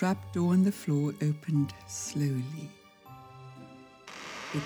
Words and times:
trap 0.00 0.32
door 0.32 0.54
in 0.54 0.64
the 0.64 0.72
floor 0.72 1.12
opened 1.20 1.74
slowly. 1.86 2.70
It 4.54 4.62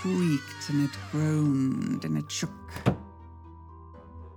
creaked 0.00 0.70
and 0.70 0.88
it 0.88 0.96
groaned 1.12 2.06
and 2.06 2.16
it 2.16 2.30
shook. 2.30 2.72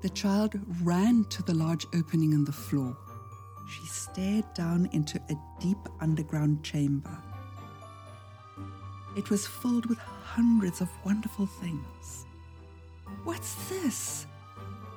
The 0.01 0.09
child 0.09 0.59
ran 0.83 1.23
to 1.29 1.41
the 1.43 1.53
large 1.53 1.85
opening 1.95 2.33
in 2.33 2.43
the 2.43 2.51
floor. 2.51 2.97
She 3.69 3.87
stared 3.87 4.53
down 4.53 4.89
into 4.91 5.21
a 5.29 5.35
deep 5.61 5.87
underground 6.01 6.65
chamber. 6.65 7.17
It 9.15 9.29
was 9.29 9.47
filled 9.47 9.85
with 9.85 9.99
hundreds 9.99 10.81
of 10.81 10.89
wonderful 11.05 11.45
things. 11.45 12.25
What's 13.23 13.53
this? 13.69 14.25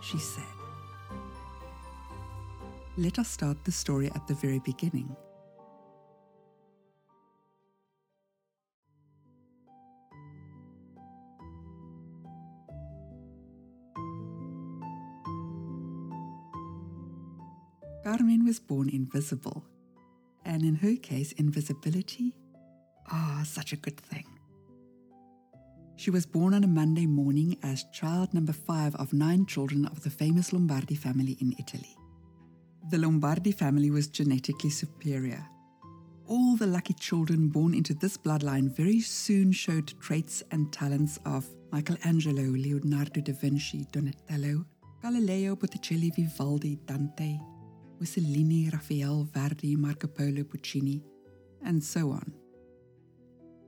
she 0.00 0.18
said. 0.18 0.56
Let 2.96 3.20
us 3.20 3.30
start 3.30 3.62
the 3.62 3.70
story 3.70 4.10
at 4.16 4.26
the 4.26 4.34
very 4.34 4.58
beginning. 4.58 5.14
Invisible, 18.94 19.64
and 20.44 20.62
in 20.62 20.76
her 20.76 20.96
case, 20.96 21.32
invisibility, 21.32 22.34
ah, 23.10 23.38
oh, 23.40 23.44
such 23.44 23.72
a 23.72 23.76
good 23.76 23.98
thing. 23.98 24.26
She 25.96 26.10
was 26.10 26.26
born 26.26 26.54
on 26.54 26.64
a 26.64 26.68
Monday 26.68 27.06
morning 27.06 27.56
as 27.62 27.84
child 27.92 28.34
number 28.34 28.52
five 28.52 28.94
of 28.96 29.12
nine 29.12 29.46
children 29.46 29.86
of 29.86 30.02
the 30.02 30.10
famous 30.10 30.52
Lombardi 30.52 30.96
family 30.96 31.36
in 31.40 31.54
Italy. 31.58 31.96
The 32.90 32.98
Lombardi 32.98 33.52
family 33.52 33.90
was 33.90 34.08
genetically 34.08 34.70
superior. 34.70 35.46
All 36.26 36.56
the 36.56 36.66
lucky 36.66 36.94
children 36.94 37.48
born 37.48 37.74
into 37.74 37.94
this 37.94 38.16
bloodline 38.16 38.74
very 38.74 39.00
soon 39.00 39.52
showed 39.52 39.98
traits 40.00 40.42
and 40.50 40.72
talents 40.72 41.18
of 41.24 41.46
Michelangelo, 41.70 42.42
Leonardo 42.42 43.20
da 43.20 43.32
Vinci, 43.32 43.86
Donatello, 43.92 44.64
Galileo, 45.02 45.54
Botticelli, 45.54 46.10
Vivaldi, 46.10 46.78
Dante, 46.86 47.38
Mussolini, 48.00 48.70
Raphael, 48.70 49.28
Verdi, 49.32 49.76
Marco 49.76 50.06
Polo, 50.06 50.44
Puccini, 50.44 51.02
and 51.64 51.82
so 51.82 52.10
on. 52.10 52.32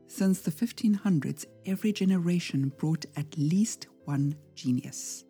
Since 0.09 0.41
the 0.43 0.51
1500s, 0.51 1.47
every 1.65 1.93
generation 1.93 2.73
brought 2.77 3.07
at 3.17 3.37
least 3.37 3.89
one 4.05 4.37
genius. 4.55 5.25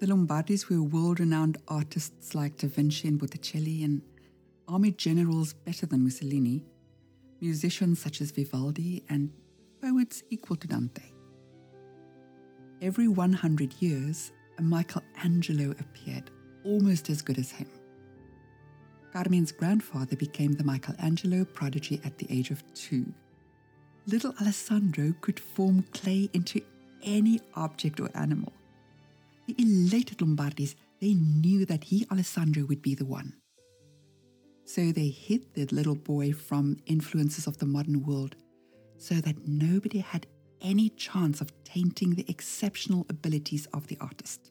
The 0.00 0.06
Lombardis 0.06 0.68
were 0.68 0.82
world 0.82 1.20
renowned 1.20 1.58
artists 1.68 2.34
like 2.34 2.58
Da 2.58 2.68
Vinci 2.68 3.08
and 3.08 3.18
Botticelli, 3.18 3.84
and 3.84 4.02
army 4.68 4.90
generals 4.92 5.52
better 5.52 5.86
than 5.86 6.04
Mussolini, 6.04 6.64
musicians 7.40 8.00
such 8.00 8.20
as 8.20 8.30
Vivaldi, 8.30 9.04
and 9.08 9.30
poets 9.80 10.22
equal 10.30 10.56
to 10.56 10.66
Dante. 10.66 11.02
Every 12.82 13.08
100 13.08 13.74
years, 13.80 14.32
a 14.58 14.62
Michelangelo 14.62 15.70
appeared 15.80 16.30
almost 16.64 17.10
as 17.10 17.22
good 17.22 17.38
as 17.38 17.50
him. 17.50 17.68
Carmen's 19.12 19.52
grandfather 19.52 20.16
became 20.16 20.52
the 20.52 20.64
Michelangelo 20.64 21.44
prodigy 21.44 22.00
at 22.04 22.18
the 22.18 22.26
age 22.30 22.50
of 22.50 22.62
two. 22.74 23.12
Little 24.06 24.34
Alessandro 24.40 25.14
could 25.20 25.38
form 25.38 25.84
clay 25.92 26.28
into 26.32 26.60
any 27.04 27.40
object 27.54 28.00
or 28.00 28.10
animal. 28.14 28.52
The 29.46 29.54
elated 29.58 30.18
Lombardis, 30.18 30.74
they 31.00 31.14
knew 31.14 31.64
that 31.66 31.84
he, 31.84 32.06
Alessandro, 32.10 32.64
would 32.64 32.82
be 32.82 32.94
the 32.94 33.04
one. 33.04 33.34
So 34.64 34.92
they 34.92 35.08
hid 35.08 35.54
their 35.54 35.66
little 35.70 35.94
boy 35.94 36.32
from 36.32 36.78
influences 36.86 37.46
of 37.46 37.58
the 37.58 37.66
modern 37.66 38.04
world 38.04 38.36
so 38.96 39.16
that 39.16 39.46
nobody 39.46 39.98
had 39.98 40.26
any 40.60 40.88
chance 40.88 41.40
of 41.40 41.52
tainting 41.64 42.14
the 42.14 42.24
exceptional 42.28 43.06
abilities 43.10 43.66
of 43.74 43.86
the 43.86 43.98
artist. 44.00 44.50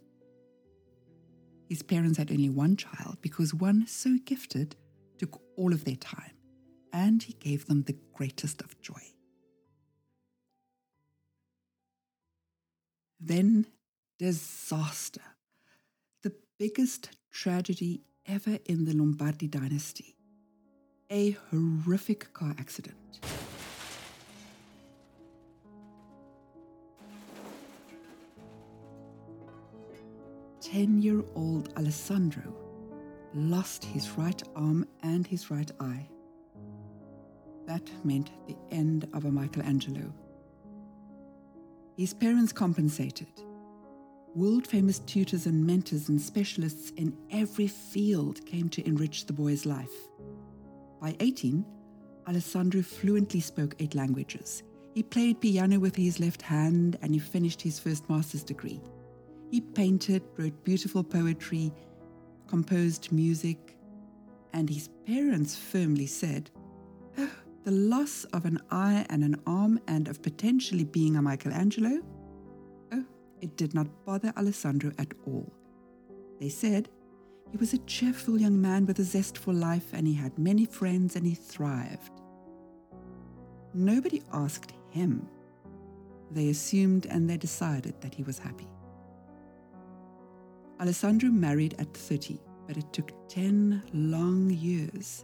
His 1.69 1.81
parents 1.81 2.18
had 2.18 2.31
only 2.31 2.50
one 2.50 2.75
child 2.75 3.18
because 3.22 3.53
one 3.53 3.88
so 3.88 4.18
gifted 4.25 4.75
took 5.18 5.41
all 5.57 5.74
of 5.74 5.85
their 5.85 5.96
time, 5.96 6.34
and 6.91 7.24
he 7.24 7.34
gave 7.34 7.66
them 7.66 7.84
the 7.84 7.97
greatest 8.13 8.62
of 8.62 8.79
joy. 8.81 9.01
Then 13.19 13.68
disaster, 14.19 15.22
the 16.22 16.34
biggest 16.59 17.09
tragedy 17.31 18.01
ever 18.25 18.59
in 18.66 18.85
the 18.85 18.94
Lombardi 18.94 19.47
dynasty, 19.47 20.16
a 21.09 21.31
horrific 21.50 22.34
car 22.34 22.56
accident. 22.59 23.19
10 30.74 31.04
year 31.04 31.24
old 31.36 31.72
Alessandro 31.78 32.52
lost 33.36 33.86
his 33.86 34.10
right 34.18 34.42
arm 34.56 34.88
and 35.04 35.28
his 35.28 35.52
right 35.52 35.70
eye. 35.80 36.10
That 37.68 37.88
meant 38.04 38.32
the 38.48 38.58
end 38.72 39.08
of 39.14 39.26
a 39.26 39.32
Michelangelo. 39.32 40.12
His 41.96 42.16
parents 42.16 42.52
compensated. 42.52 43.28
World 44.34 44.66
famous 44.66 44.98
tutors 44.98 45.46
and 45.46 45.64
mentors 45.64 46.10
and 46.10 46.20
specialists 46.20 46.90
in 46.98 47.16
every 47.30 47.68
field 47.68 48.44
came 48.48 48.68
to 48.70 48.88
enrich 48.88 49.28
the 49.28 49.34
boy's 49.34 49.68
life. 49.68 49.94
By 51.00 51.16
18, 51.20 51.64
Alessandro 52.28 52.82
fluently 52.82 53.42
spoke 53.42 53.76
eight 53.78 53.94
languages. 53.94 54.64
He 54.96 55.04
played 55.04 55.40
piano 55.40 55.80
with 55.80 55.96
his 55.96 56.20
left 56.20 56.42
hand 56.42 56.98
and 57.04 57.14
he 57.14 57.20
finished 57.20 57.62
his 57.62 57.78
first 57.78 58.10
master's 58.10 58.44
degree. 58.44 58.82
He 59.53 59.62
painted, 59.62 60.24
wrote 60.36 60.64
beautiful 60.64 61.03
poetry, 61.03 61.72
composed 62.47 63.12
music, 63.12 63.78
and 64.52 64.68
his 64.68 64.90
parents 65.06 65.56
firmly 65.56 66.08
said, 66.08 66.50
oh, 67.19 67.30
The 67.63 67.69
loss 67.69 68.24
of 68.34 68.46
an 68.46 68.59
eye 68.72 69.06
and 69.12 69.24
an 69.24 69.40
arm 69.46 69.80
and 69.88 70.08
of 70.08 70.24
potentially 70.24 70.86
being 70.86 71.18
a 71.18 71.22
Michelangelo? 71.22 72.02
Oh, 72.94 73.06
it 73.42 73.56
did 73.56 73.75
not 73.75 73.86
bother 74.06 74.34
Alessandro 74.36 74.92
at 74.97 75.13
all. 75.28 75.53
They 76.40 76.50
said 76.50 76.90
he 77.52 77.58
was 77.58 77.74
a 77.74 77.86
cheerful 77.86 78.42
young 78.42 78.59
man 78.59 78.88
with 78.88 78.97
a 78.97 79.03
zest 79.03 79.38
for 79.38 79.53
life 79.53 79.94
and 79.94 80.08
he 80.08 80.16
had 80.16 80.36
many 80.40 80.66
friends 80.66 81.16
and 81.16 81.28
he 81.28 81.36
thrived. 81.36 82.22
Nobody 83.75 84.24
asked 84.34 84.74
him. 84.90 85.30
They 86.31 86.50
assumed 86.50 87.06
and 87.06 87.30
they 87.30 87.38
decided 87.38 88.02
that 88.02 88.16
he 88.16 88.24
was 88.24 88.40
happy. 88.40 88.68
Alessandro 90.84 91.30
married 91.30 91.76
at 91.80 91.94
30, 91.94 92.42
but 92.68 92.76
it 92.76 92.92
took 92.92 93.14
10 93.30 93.84
long 93.94 94.50
years 94.50 95.24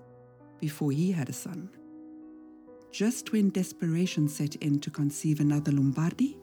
before 0.62 0.90
he 0.90 1.12
had 1.12 1.28
a 1.28 1.34
son. 1.34 1.70
Just 2.94 3.34
when 3.34 3.50
desperation 3.50 4.30
set 4.30 4.56
in 4.56 4.80
to 4.80 4.90
conceive 4.90 5.42
another 5.42 5.74
Lombardi, 5.74 6.38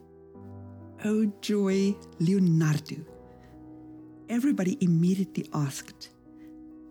oh 1.03 1.25
joy, 1.41 1.95
Leonardo. 2.19 2.97
Everybody 4.29 4.77
immediately 4.81 5.49
asked, 5.51 6.09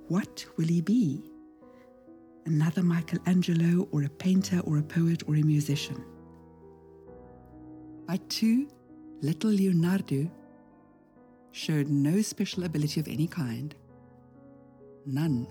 What 0.09 0.45
will 0.57 0.67
he 0.67 0.81
be? 0.81 1.31
Another 2.45 2.83
Michelangelo, 2.83 3.87
or 3.93 4.03
a 4.03 4.09
painter, 4.09 4.59
or 4.65 4.79
a 4.79 4.83
poet, 4.83 5.23
or 5.29 5.37
a 5.37 5.43
musician? 5.43 6.05
By 8.09 8.17
two, 8.29 8.67
little 9.23 9.51
Leonardo 9.51 10.29
showed 11.57 11.89
no 11.89 12.21
special 12.21 12.65
ability 12.65 13.01
of 13.01 13.09
any 13.09 13.27
kind. 13.27 13.75
None. 15.07 15.49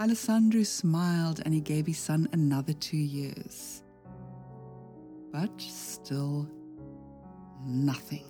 Alessandro 0.00 0.64
smiled 0.64 1.40
and 1.44 1.54
he 1.54 1.60
gave 1.60 1.86
his 1.86 1.98
son 1.98 2.28
another 2.32 2.72
two 2.72 2.96
years. 2.96 3.84
But 5.30 5.60
still, 5.60 6.50
nothing. 7.64 8.24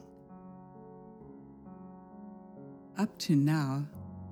Up 2.99 3.17
to 3.21 3.37
now, 3.37 3.87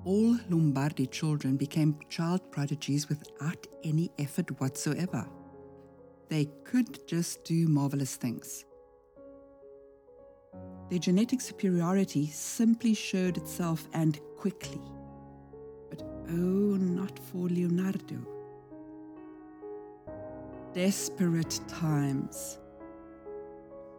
all 0.05 0.37
Lombardi 0.49 1.07
children 1.07 1.57
became 1.57 1.97
child 2.09 2.51
prodigies 2.51 3.09
without 3.09 3.65
any 3.83 4.11
effort 4.19 4.61
whatsoever. 4.61 5.27
They 6.29 6.47
could 6.63 7.07
just 7.07 7.43
do 7.43 7.67
marvelous 7.67 8.17
things. 8.17 8.65
Their 10.89 10.99
genetic 10.99 11.39
superiority 11.39 12.27
simply 12.27 12.95
showed 12.95 13.37
itself 13.37 13.87
and 13.93 14.19
quickly. 14.37 14.81
But 15.89 16.01
oh, 16.01 16.77
not 16.77 17.19
for 17.19 17.47
Leonardo. 17.47 18.17
Desperate 20.73 21.59
times. 21.67 22.57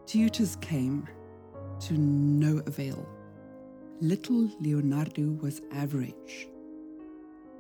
Tutors 0.07 0.57
came 0.57 1.09
to 1.81 1.95
no 1.95 2.61
avail. 2.67 3.09
Little 4.01 4.51
Leonardo 4.61 5.31
was 5.41 5.63
average. 5.73 6.49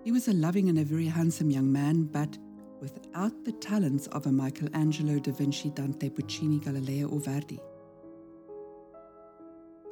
He 0.03 0.11
was 0.11 0.27
a 0.27 0.33
loving 0.33 0.69
and 0.69 0.79
a 0.79 0.85
very 0.85 1.07
handsome 1.07 1.51
young 1.51 1.71
man, 1.71 2.05
but 2.05 2.37
without 2.81 3.45
the 3.45 3.53
talents 3.53 4.07
of 4.09 4.27
a 4.27 4.33
Michelangelo, 4.33 5.19
Da 5.19 5.33
Vinci, 5.33 5.71
Dante, 5.71 6.09
Puccini, 6.09 6.59
Galileo, 6.59 7.09
or 7.09 7.21
Verdi. 7.21 7.61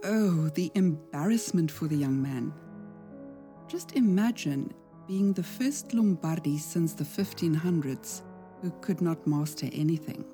Oh, 0.04 0.48
the 0.54 0.70
embarrassment 0.76 1.70
for 1.70 1.88
the 1.88 1.96
young 1.96 2.22
man. 2.22 2.52
Just 3.66 3.92
imagine 3.92 4.72
being 5.08 5.32
the 5.32 5.42
first 5.42 5.92
Lombardi 5.92 6.56
since 6.56 6.94
the 6.94 7.02
1500s 7.02 8.22
who 8.62 8.70
could 8.80 9.00
not 9.00 9.26
master 9.26 9.68
anything. 9.72 10.24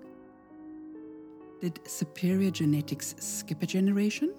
Did 1.62 1.80
superior 1.86 2.50
genetics 2.50 3.14
skip 3.18 3.62
a 3.62 3.66
generation? 3.66 4.34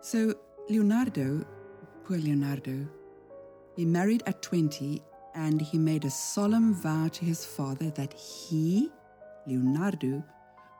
So, 0.00 0.34
Leonardo, 0.68 1.44
poor 2.04 2.16
Leonardo, 2.16 2.88
he 3.76 3.84
married 3.84 4.24
at 4.26 4.42
20 4.42 5.00
and 5.36 5.60
he 5.60 5.78
made 5.78 6.04
a 6.04 6.10
solemn 6.10 6.74
vow 6.74 7.06
to 7.06 7.24
his 7.24 7.44
father 7.44 7.90
that 7.90 8.12
he, 8.14 8.90
Leonardo, 9.46 10.24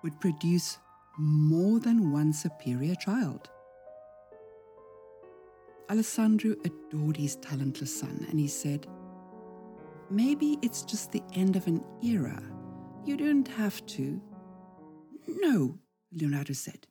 would 0.03 0.19
produce 0.21 0.79
more 1.21 1.79
than 1.81 2.13
one 2.13 2.33
superior 2.33 2.95
child. 2.95 3.51
Alessandro 5.91 6.55
adored 6.65 7.17
his 7.17 7.37
talentless 7.37 8.01
son 8.01 8.27
and 8.31 8.39
he 8.41 8.49
said, 8.49 8.87
Maybe 10.09 10.59
it's 10.63 10.83
just 10.83 11.13
the 11.13 11.23
end 11.35 11.57
of 11.57 11.67
an 11.67 11.85
era. 12.03 12.43
You 13.05 13.17
don't 13.17 13.47
have 13.49 13.85
to. 13.87 14.21
No, 15.27 15.79
Leonardo 16.13 16.53
said. 16.55 16.87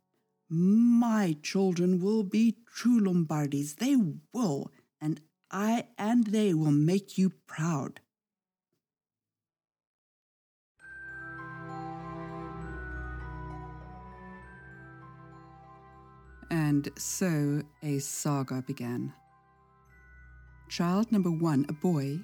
My 0.50 1.36
children 1.42 2.00
will 2.00 2.24
be 2.24 2.58
true 2.74 3.00
Lombardis. 3.02 3.76
They 3.76 3.96
will, 4.34 4.72
and 5.02 5.22
I 5.52 5.88
and 5.98 6.28
they 6.28 6.54
will 6.54 6.72
make 6.72 7.18
you 7.18 7.32
proud. 7.48 8.00
And 16.52 16.90
so 16.98 17.62
a 17.84 18.00
saga 18.00 18.64
began. 18.66 19.14
Child 20.68 21.12
number 21.12 21.32
one, 21.32 21.66
a 21.70 21.74
boy, 21.74 22.20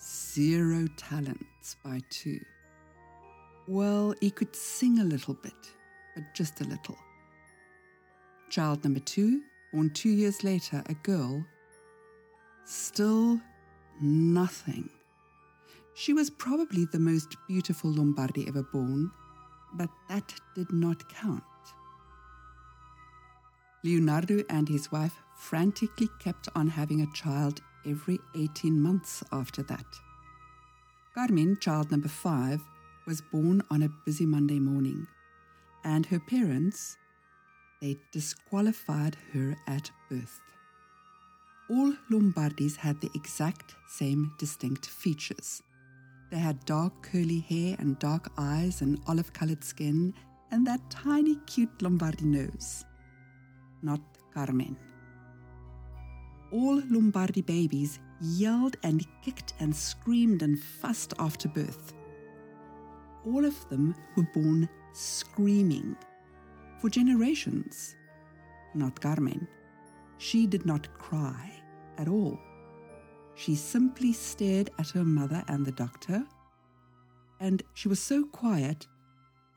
zero 0.00 0.86
talents 0.96 1.76
by 1.84 2.00
two. 2.10 2.40
Well, 3.68 4.14
he 4.20 4.30
could 4.30 4.54
sing 4.56 4.98
a 4.98 5.04
little 5.04 5.34
bit, 5.34 5.72
but 6.14 6.24
just 6.34 6.60
a 6.60 6.64
little. 6.64 6.96
Child 8.48 8.84
number 8.84 9.00
two, 9.00 9.42
born 9.72 9.90
two 9.90 10.10
years 10.10 10.42
later, 10.42 10.82
a 10.86 10.94
girl, 10.94 11.44
still 12.64 13.40
nothing. 14.00 14.88
She 15.94 16.12
was 16.12 16.30
probably 16.30 16.86
the 16.86 16.98
most 16.98 17.36
beautiful 17.46 17.90
Lombardi 17.90 18.48
ever 18.48 18.62
born, 18.62 19.10
but 19.74 19.90
that 20.08 20.34
did 20.54 20.72
not 20.72 21.08
count. 21.08 21.42
Leonardo 23.82 24.42
and 24.50 24.68
his 24.68 24.92
wife 24.92 25.16
frantically 25.34 26.08
kept 26.18 26.48
on 26.54 26.68
having 26.68 27.00
a 27.00 27.12
child 27.14 27.62
every 27.86 28.18
18 28.34 28.80
months 28.80 29.24
after 29.32 29.62
that. 29.62 29.86
Carmen, 31.14 31.56
child 31.60 31.90
number 31.90 32.08
five, 32.08 32.60
was 33.06 33.22
born 33.22 33.62
on 33.70 33.82
a 33.82 33.88
busy 34.04 34.26
Monday 34.26 34.58
morning, 34.58 35.06
and 35.82 36.04
her 36.06 36.20
parents, 36.20 36.98
they 37.80 37.96
disqualified 38.12 39.16
her 39.32 39.56
at 39.66 39.90
birth. 40.10 40.40
All 41.70 41.94
Lombardis 42.10 42.76
had 42.76 43.00
the 43.00 43.10
exact 43.14 43.74
same 43.88 44.34
distinct 44.38 44.86
features. 44.86 45.62
They 46.30 46.38
had 46.38 46.64
dark 46.66 47.02
curly 47.02 47.40
hair 47.40 47.76
and 47.78 47.98
dark 47.98 48.30
eyes 48.36 48.82
and 48.82 49.00
olive 49.08 49.32
colored 49.32 49.64
skin 49.64 50.12
and 50.50 50.66
that 50.66 50.90
tiny 50.90 51.36
cute 51.46 51.80
Lombardi 51.80 52.24
nose 52.24 52.84
not 53.82 54.00
Carmen. 54.32 54.76
All 56.52 56.82
Lombardi 56.90 57.42
babies 57.42 57.98
yelled 58.20 58.76
and 58.82 59.06
kicked 59.22 59.54
and 59.60 59.74
screamed 59.74 60.42
and 60.42 60.58
fussed 60.58 61.14
after 61.18 61.48
birth. 61.48 61.94
All 63.24 63.44
of 63.44 63.68
them 63.68 63.94
were 64.16 64.28
born 64.34 64.68
screaming. 64.92 65.96
For 66.80 66.88
generations. 66.88 67.94
Not 68.74 69.00
Carmen. 69.00 69.46
She 70.18 70.46
did 70.46 70.66
not 70.66 70.92
cry 70.98 71.52
at 71.98 72.08
all. 72.08 72.38
She 73.34 73.54
simply 73.54 74.12
stared 74.12 74.70
at 74.78 74.90
her 74.90 75.04
mother 75.04 75.44
and 75.48 75.64
the 75.64 75.72
doctor, 75.72 76.24
and 77.38 77.62
she 77.74 77.88
was 77.88 78.00
so 78.00 78.24
quiet 78.24 78.86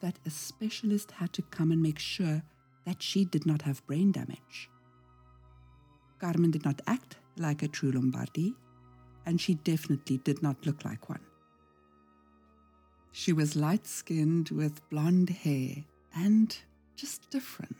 that 0.02 0.20
a 0.26 0.30
specialist 0.30 1.12
had 1.12 1.34
to 1.34 1.42
come 1.42 1.72
and 1.72 1.82
make 1.82 2.00
sure 2.00 2.42
that 2.86 3.02
she 3.02 3.26
did 3.26 3.46
not 3.46 3.62
have 3.64 3.86
brain 3.86 4.12
damage. 4.12 4.70
Carmen 6.20 6.52
did 6.52 6.66
not 6.66 6.82
act 6.88 7.18
like 7.38 7.64
a 7.64 7.68
true 7.68 7.92
Lombardi, 7.92 8.54
and 9.26 9.40
she 9.40 9.56
definitely 9.56 10.18
did 10.18 10.42
not 10.42 10.66
look 10.66 10.86
like 10.86 11.10
one. 11.10 11.26
She 13.12 13.32
was 13.32 13.56
light 13.56 13.86
skinned 13.86 14.50
with 14.50 14.88
blonde 14.90 15.30
hair 15.30 15.84
and 16.16 16.56
just 16.96 17.30
different. 17.30 17.76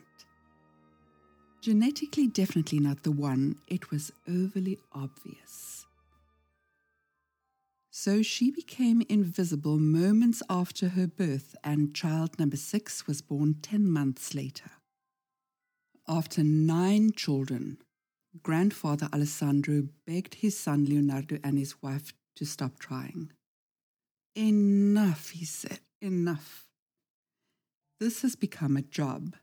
Genetically, 1.60 2.26
definitely 2.26 2.78
not 2.78 3.02
the 3.02 3.10
one, 3.10 3.56
it 3.66 3.90
was 3.90 4.12
overly 4.28 4.78
obvious. 4.92 5.86
So 7.90 8.22
she 8.22 8.50
became 8.50 9.02
invisible 9.08 9.78
moments 9.78 10.42
after 10.50 10.90
her 10.90 11.06
birth, 11.06 11.56
and 11.64 11.94
child 11.94 12.38
number 12.38 12.56
six 12.56 13.06
was 13.06 13.22
born 13.22 13.56
10 13.62 13.88
months 13.88 14.34
later. 14.34 14.70
After 16.06 16.44
nine 16.44 17.12
children, 17.12 17.78
grandfather 18.42 19.08
Alessandro 19.10 19.88
begged 20.06 20.34
his 20.34 20.58
son 20.58 20.84
Leonardo 20.84 21.38
and 21.42 21.58
his 21.58 21.82
wife 21.82 22.12
to 22.36 22.44
stop 22.44 22.78
trying. 22.78 23.32
Enough, 24.36 25.30
he 25.30 25.46
said, 25.46 25.80
enough. 26.02 26.66
This 28.00 28.20
has 28.20 28.36
become 28.36 28.76
a 28.76 28.82
job, 28.82 29.36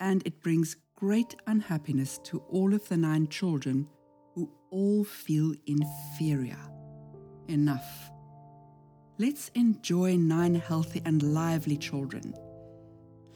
and 0.00 0.26
it 0.26 0.40
brings 0.40 0.76
great 0.94 1.36
unhappiness 1.46 2.18
to 2.24 2.38
all 2.48 2.72
of 2.72 2.88
the 2.88 2.96
nine 2.96 3.28
children 3.28 3.86
who 4.34 4.50
all 4.70 5.04
feel 5.04 5.52
inferior. 5.66 6.70
Enough. 7.48 8.10
Let's 9.18 9.50
enjoy 9.54 10.16
nine 10.16 10.54
healthy 10.54 11.02
and 11.04 11.34
lively 11.34 11.76
children. 11.76 12.34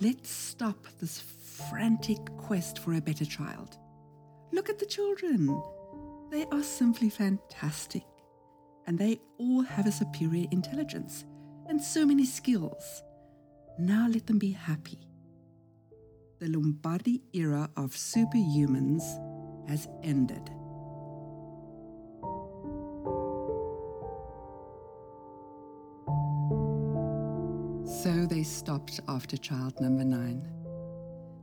Let's 0.01 0.31
stop 0.31 0.87
this 1.01 1.21
frantic 1.69 2.19
quest 2.37 2.79
for 2.79 2.95
a 2.95 3.01
better 3.01 3.25
child. 3.25 3.77
Look 4.53 4.69
at 4.69 4.79
the 4.79 4.87
children. 4.87 5.63
They 6.31 6.47
are 6.53 6.63
simply 6.63 7.11
fantastic. 7.11 8.05
And 8.87 8.99
they 8.99 9.21
all 9.39 9.63
have 9.63 9.87
a 9.87 9.93
superior 9.93 10.47
intelligence 10.51 11.25
and 11.67 11.81
so 11.81 12.07
many 12.07 12.25
skills. 12.25 13.03
Now 13.79 14.09
let 14.09 14.27
them 14.27 14.39
be 14.39 14.53
happy. 14.53 15.07
The 16.41 16.49
Lombardi 16.49 17.23
era 17.33 17.69
of 17.77 17.91
superhumans 17.91 19.03
has 19.69 19.87
ended. 20.03 20.51
So 28.03 28.27
they 28.27 28.43
stopped 28.43 29.01
after 29.09 29.37
child 29.37 29.81
number 29.81 30.05
nine. 30.05 30.60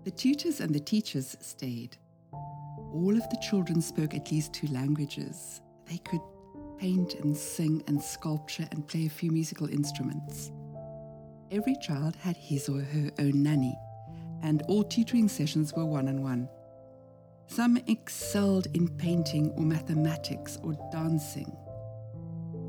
The 0.08 0.12
tutors 0.12 0.62
and 0.62 0.74
the 0.74 0.80
teachers 0.80 1.36
stayed. 1.42 1.98
All 2.32 3.12
of 3.12 3.30
the 3.30 3.44
children 3.50 3.82
spoke 3.82 4.16
at 4.16 4.32
least 4.32 4.54
two 4.54 4.68
languages. 4.68 5.60
They 5.86 5.98
could 5.98 6.22
paint 6.78 7.16
and 7.16 7.36
sing 7.36 7.84
and 7.88 8.02
sculpture 8.02 8.70
and 8.72 8.88
play 8.88 9.08
a 9.08 9.10
few 9.10 9.32
musical 9.32 9.68
instruments. 9.68 10.54
Every 11.52 11.76
child 11.82 12.16
had 12.16 12.38
his 12.38 12.70
or 12.70 12.80
her 12.80 13.12
own 13.20 13.44
nanny, 13.44 13.78
and 14.44 14.62
all 14.70 14.86
tutoring 14.86 15.28
sessions 15.28 15.74
were 15.74 15.84
one 15.84 16.08
on 16.08 16.24
one. 16.24 16.48
Some 17.48 17.78
excelled 17.88 18.68
in 18.74 18.88
painting 18.88 19.52
or 19.58 19.64
mathematics 19.66 20.58
or 20.64 20.72
dancing, 20.90 21.54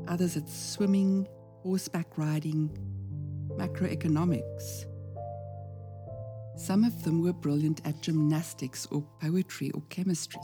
others 0.09 0.35
at 0.35 0.49
swimming, 0.49 1.25
horseback 1.63 2.17
riding, 2.17 2.69
macroeconomics, 3.51 4.88
some 6.59 6.83
of 6.83 7.03
them 7.03 7.21
were 7.21 7.31
brilliant 7.31 7.79
at 7.85 8.01
gymnastics 8.01 8.85
or 8.91 9.01
poetry 9.21 9.71
or 9.71 9.81
chemistry. 9.89 10.41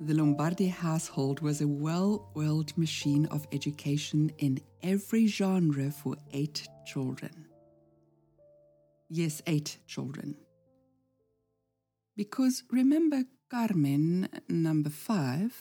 The 0.00 0.14
Lombardi 0.14 0.68
household 0.68 1.40
was 1.40 1.60
a 1.60 1.68
well 1.68 2.32
oiled 2.36 2.76
machine 2.78 3.26
of 3.26 3.46
education 3.52 4.32
in 4.38 4.60
every 4.82 5.26
genre 5.26 5.90
for 5.90 6.16
eight 6.32 6.66
children. 6.86 7.46
Yes, 9.10 9.42
eight 9.46 9.76
children. 9.86 10.36
Because 12.16 12.64
remember 12.70 13.24
Carmen, 13.50 14.26
number 14.48 14.90
five? 14.90 15.54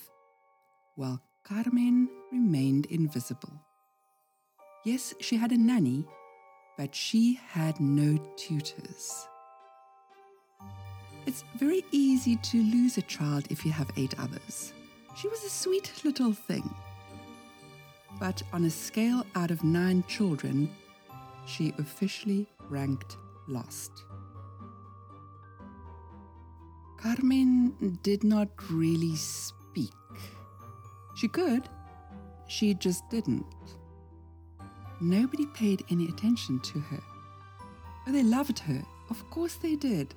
Well, 0.95 1.21
Carmen 1.43 2.07
remained 2.31 2.85
invisible. 2.85 3.61
Yes, 4.85 5.13
she 5.19 5.35
had 5.35 5.51
a 5.51 5.57
nanny, 5.57 6.07
but 6.77 6.95
she 6.95 7.39
had 7.49 7.79
no 7.79 8.17
tutors. 8.35 9.27
It's 11.25 11.43
very 11.55 11.85
easy 11.91 12.35
to 12.37 12.57
lose 12.63 12.97
a 12.97 13.03
child 13.03 13.45
if 13.49 13.65
you 13.65 13.71
have 13.71 13.91
eight 13.97 14.15
others. 14.19 14.73
She 15.15 15.27
was 15.27 15.43
a 15.43 15.49
sweet 15.49 15.91
little 16.03 16.33
thing. 16.33 16.73
But 18.19 18.41
on 18.53 18.65
a 18.65 18.69
scale 18.69 19.25
out 19.35 19.51
of 19.51 19.63
nine 19.63 20.03
children, 20.07 20.69
she 21.45 21.73
officially 21.77 22.47
ranked 22.69 23.17
last. 23.47 23.91
Carmen 26.97 27.97
did 28.03 28.23
not 28.23 28.49
really 28.69 29.15
speak. 29.15 29.91
She 31.15 31.27
could, 31.27 31.67
she 32.47 32.73
just 32.73 33.09
didn't. 33.09 33.45
Nobody 35.01 35.47
paid 35.47 35.83
any 35.89 36.07
attention 36.07 36.59
to 36.59 36.79
her. 36.79 37.01
But 38.05 38.13
they 38.13 38.21
loved 38.21 38.59
her, 38.59 38.83
of 39.09 39.27
course 39.31 39.55
they 39.55 39.75
did. 39.75 40.13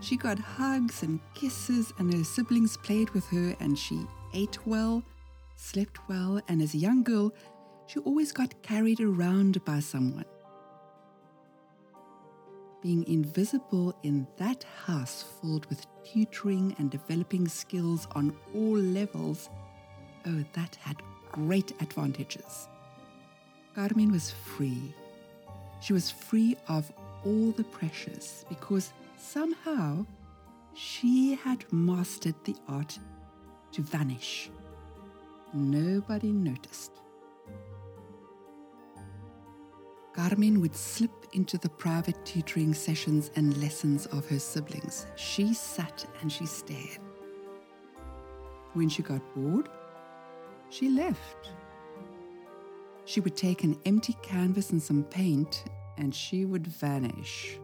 She 0.00 0.16
got 0.16 0.38
hugs 0.38 1.02
and 1.02 1.18
kisses, 1.34 1.92
and 1.98 2.14
her 2.14 2.22
siblings 2.22 2.76
played 2.76 3.10
with 3.10 3.26
her, 3.30 3.56
and 3.58 3.76
she 3.76 4.06
ate 4.32 4.64
well, 4.64 5.02
slept 5.56 5.98
well, 6.08 6.40
and 6.46 6.62
as 6.62 6.74
a 6.74 6.78
young 6.78 7.02
girl, 7.02 7.32
she 7.88 7.98
always 8.00 8.30
got 8.30 8.62
carried 8.62 9.00
around 9.00 9.64
by 9.64 9.80
someone. 9.80 10.24
Being 12.80 13.04
invisible 13.08 13.98
in 14.04 14.24
that 14.36 14.64
house 14.86 15.24
filled 15.40 15.66
with 15.66 15.84
tutoring 16.04 16.76
and 16.78 16.92
developing 16.92 17.48
skills 17.48 18.06
on 18.12 18.36
all 18.54 18.76
levels, 18.78 19.50
oh, 20.26 20.44
that 20.52 20.76
had 20.76 21.02
great 21.32 21.72
advantages. 21.80 22.68
Carmen 23.78 24.10
was 24.10 24.32
free. 24.32 24.92
She 25.80 25.92
was 25.92 26.10
free 26.10 26.56
of 26.66 26.92
all 27.24 27.52
the 27.52 27.62
pressures 27.62 28.44
because 28.48 28.92
somehow 29.16 30.04
she 30.74 31.36
had 31.36 31.64
mastered 31.72 32.34
the 32.42 32.56
art 32.66 32.98
to 33.70 33.82
vanish. 33.82 34.50
Nobody 35.54 36.32
noticed. 36.32 36.90
Carmen 40.12 40.60
would 40.60 40.74
slip 40.74 41.12
into 41.32 41.56
the 41.56 41.68
private 41.68 42.26
tutoring 42.26 42.74
sessions 42.74 43.30
and 43.36 43.62
lessons 43.62 44.06
of 44.06 44.28
her 44.28 44.40
siblings. 44.40 45.06
She 45.14 45.54
sat 45.54 46.04
and 46.20 46.32
she 46.32 46.46
stared. 46.46 46.98
When 48.72 48.88
she 48.88 49.04
got 49.04 49.22
bored, 49.36 49.68
she 50.68 50.88
left. 50.88 51.52
She 53.08 53.20
would 53.20 53.36
take 53.36 53.64
an 53.64 53.80
empty 53.86 54.14
canvas 54.20 54.68
and 54.68 54.82
some 54.82 55.02
paint, 55.02 55.64
and 55.96 56.14
she 56.14 56.44
would 56.44 56.66
vanish. 56.66 57.58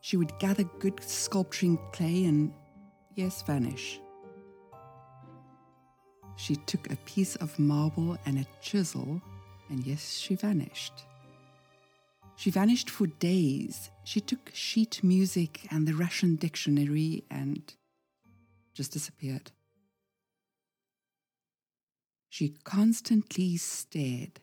She 0.00 0.16
would 0.16 0.38
gather 0.38 0.62
good 0.78 1.02
sculpturing 1.02 1.80
clay 1.90 2.26
and, 2.26 2.54
yes, 3.16 3.42
vanish. 3.42 4.00
She 6.36 6.54
took 6.54 6.92
a 6.92 6.96
piece 7.06 7.34
of 7.34 7.58
marble 7.58 8.16
and 8.24 8.38
a 8.38 8.46
chisel, 8.62 9.20
and 9.68 9.84
yes, 9.84 10.16
she 10.16 10.36
vanished. 10.36 11.04
She 12.36 12.52
vanished 12.52 12.88
for 12.88 13.08
days. 13.08 13.90
She 14.04 14.20
took 14.20 14.52
sheet 14.54 15.02
music 15.02 15.66
and 15.72 15.88
the 15.88 15.94
Russian 15.94 16.36
dictionary 16.36 17.24
and 17.32 17.74
just 18.74 18.92
disappeared. 18.92 19.50
She 22.34 22.48
constantly 22.64 23.56
stared, 23.58 24.40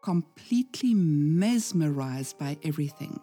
completely 0.00 0.94
mesmerized 0.94 2.38
by 2.38 2.56
everything 2.64 3.20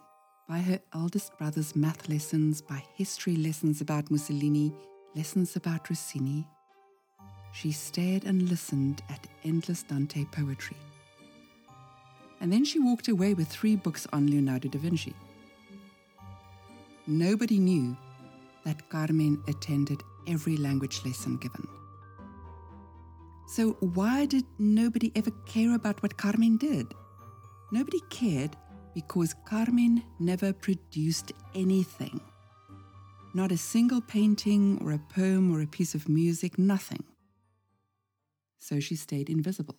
by 0.47 0.59
her 0.59 0.79
eldest 0.93 1.35
brother's 1.39 1.75
math 1.75 2.07
lessons, 2.07 2.61
by 2.61 2.83
history 2.93 3.35
lessons 3.35 3.81
about 3.81 4.11
Mussolini, 4.11 4.71
lessons 5.15 5.55
about 5.55 5.89
Rossini. 5.89 6.45
She 7.51 7.71
stared 7.71 8.25
and 8.25 8.47
listened 8.47 9.01
at 9.09 9.25
endless 9.43 9.81
Dante 9.81 10.25
poetry. 10.25 10.77
And 12.41 12.53
then 12.53 12.65
she 12.65 12.77
walked 12.77 13.07
away 13.07 13.33
with 13.33 13.47
three 13.47 13.75
books 13.75 14.05
on 14.13 14.27
Leonardo 14.27 14.69
da 14.69 14.77
Vinci. 14.77 15.15
Nobody 17.07 17.57
knew 17.57 17.97
that 18.65 18.87
Carmen 18.89 19.41
attended 19.47 20.03
every 20.27 20.57
language 20.57 21.01
lesson 21.03 21.37
given. 21.37 21.67
So, 23.47 23.71
why 23.79 24.25
did 24.25 24.45
nobody 24.57 25.11
ever 25.15 25.31
care 25.45 25.75
about 25.75 26.01
what 26.01 26.17
Carmen 26.17 26.57
did? 26.57 26.87
Nobody 27.71 27.99
cared 28.09 28.55
because 28.93 29.35
Carmen 29.45 30.03
never 30.19 30.53
produced 30.53 31.31
anything. 31.53 32.21
Not 33.33 33.51
a 33.51 33.57
single 33.57 34.01
painting 34.01 34.79
or 34.83 34.91
a 34.91 34.99
poem 35.13 35.53
or 35.53 35.61
a 35.61 35.67
piece 35.67 35.95
of 35.95 36.07
music, 36.07 36.57
nothing. 36.57 37.03
So 38.59 38.79
she 38.79 38.95
stayed 38.95 39.29
invisible. 39.29 39.75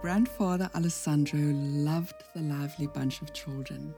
Grandfather 0.00 0.70
Alessandro 0.74 1.40
loved 1.40 2.22
the 2.34 2.42
lively 2.42 2.86
bunch 2.86 3.22
of 3.22 3.32
children. 3.32 3.94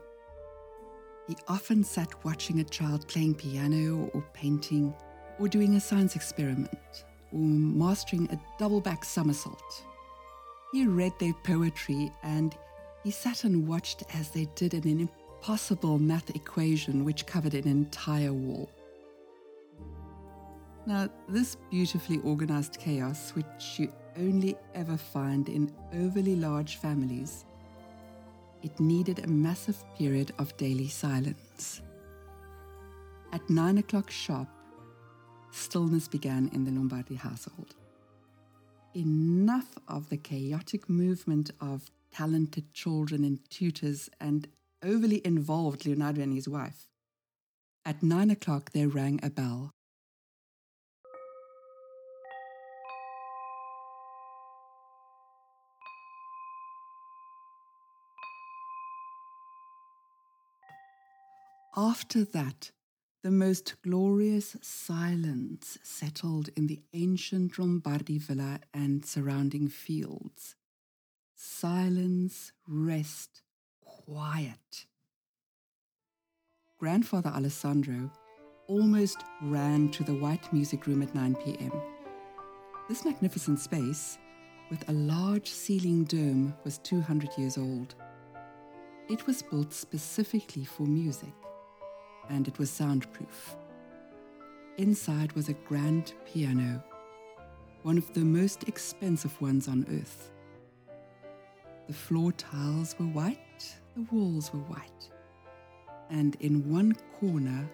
He 1.29 1.37
often 1.47 1.85
sat 1.85 2.25
watching 2.25 2.61
a 2.61 2.65
child 2.65 3.07
playing 3.07 3.35
piano 3.35 4.11
or 4.15 4.25
painting 4.33 4.95
or 5.39 5.47
doing 5.47 5.75
a 5.75 5.81
science 5.81 6.17
experiment 6.17 7.05
or 7.33 7.39
mastering 7.39 8.31
a 8.33 8.41
double 8.59 8.81
back 8.81 9.05
somersault. 9.05 9.85
He 10.73 10.87
read 10.87 11.13
their 11.21 11.35
poetry 11.45 12.11
and 12.23 12.57
he 13.05 13.11
sat 13.11 13.45
and 13.45 13.69
watched 13.69 14.05
as 14.15 14.31
they 14.31 14.47
did 14.55 14.73
an 14.73 15.07
impossible 15.41 15.99
math 15.99 16.35
equation 16.35 17.05
which 17.05 17.27
covered 17.27 17.53
an 17.53 17.69
entire 17.69 18.33
wall. 18.33 18.71
Now, 20.87 21.11
this 21.29 21.59
beautifully 21.71 22.21
organized 22.25 22.79
chaos, 22.81 23.35
which 23.35 23.79
you 23.79 23.93
only 24.17 24.57
ever 24.75 24.97
find 24.97 25.51
in 25.51 25.71
overly 25.93 26.37
large 26.37 26.77
families, 26.77 27.45
it 28.63 28.79
needed 28.81 29.19
a 29.19 29.29
massive 29.29 29.83
period 29.97 30.33
of 30.39 30.57
daily 30.57 30.89
silence. 30.89 31.83
At 33.33 33.49
nine 33.49 33.79
o'clock 33.79 34.11
sharp, 34.11 34.49
stillness 35.51 36.09
began 36.09 36.51
in 36.53 36.65
the 36.65 36.71
Lombardi 36.71 37.15
household. 37.15 37.75
Enough 38.95 39.79
of 39.87 40.09
the 40.09 40.17
chaotic 40.17 40.89
movement 40.89 41.51
of 41.61 41.91
talented 42.13 42.73
children 42.73 43.23
and 43.25 43.39
tutors 43.51 44.09
and 44.21 44.49
overly 44.83 45.21
involved 45.25 45.85
Leonardo 45.85 46.23
and 46.23 46.35
his 46.35 46.49
wife. 46.49 46.89
At 47.85 48.03
nine 48.03 48.31
o'clock, 48.31 48.73
there 48.73 48.89
rang 48.89 49.21
a 49.23 49.31
bell. 49.31 49.71
After 61.79 62.25
that, 62.25 62.73
the 63.23 63.31
most 63.31 63.81
glorious 63.83 64.57
silence 64.61 65.79
settled 65.85 66.49
in 66.57 66.67
the 66.67 66.83
ancient 66.93 67.57
Lombardi 67.57 68.19
villa 68.19 68.59
and 68.75 69.07
surrounding 69.07 69.69
fields. 69.69 70.57
Silence, 71.37 72.51
rest, 72.67 73.43
quiet. 73.81 74.87
Grandfather 76.79 77.31
Alessandro 77.31 78.11
almost 78.67 79.19
ran 79.41 79.89
to 79.93 80.03
the 80.03 80.15
white 80.15 80.53
music 80.53 80.89
room 80.89 81.01
at 81.01 81.15
9 81.15 81.37
p.m. 81.37 81.71
This 82.89 83.05
magnificent 83.05 83.61
space, 83.61 84.19
with 84.69 84.89
a 84.89 84.93
large 84.93 85.49
ceiling 85.49 86.03
dome, 86.03 86.57
was 86.65 86.79
200 86.79 87.39
years 87.39 87.57
old. 87.57 87.95
It 89.09 89.29
was 89.29 89.43
built 89.43 89.73
specifically 89.73 90.65
for 90.65 90.83
music 90.83 91.35
and 92.29 92.49
it 92.49 92.59
was 92.59 92.71
soundproof. 92.71 93.57
Inside 94.77 95.33
was 95.33 95.49
a 95.49 95.55
grand 95.55 96.13
piano, 96.25 96.83
one 97.83 97.99
of 97.99 98.13
the 98.15 98.21
most 98.21 98.69
expensive 98.69 99.41
ones 99.41 99.69
on 99.69 99.87
earth. 99.91 100.31
The 101.87 101.95
floor 101.95 102.33
tiles 102.33 102.95
were 102.99 103.07
white, 103.07 103.75
the 103.97 104.07
walls 104.13 104.53
were 104.53 104.61
white, 104.61 105.11
and 106.11 106.37
in 106.41 106.71
one 106.71 106.95
corner, 107.19 107.69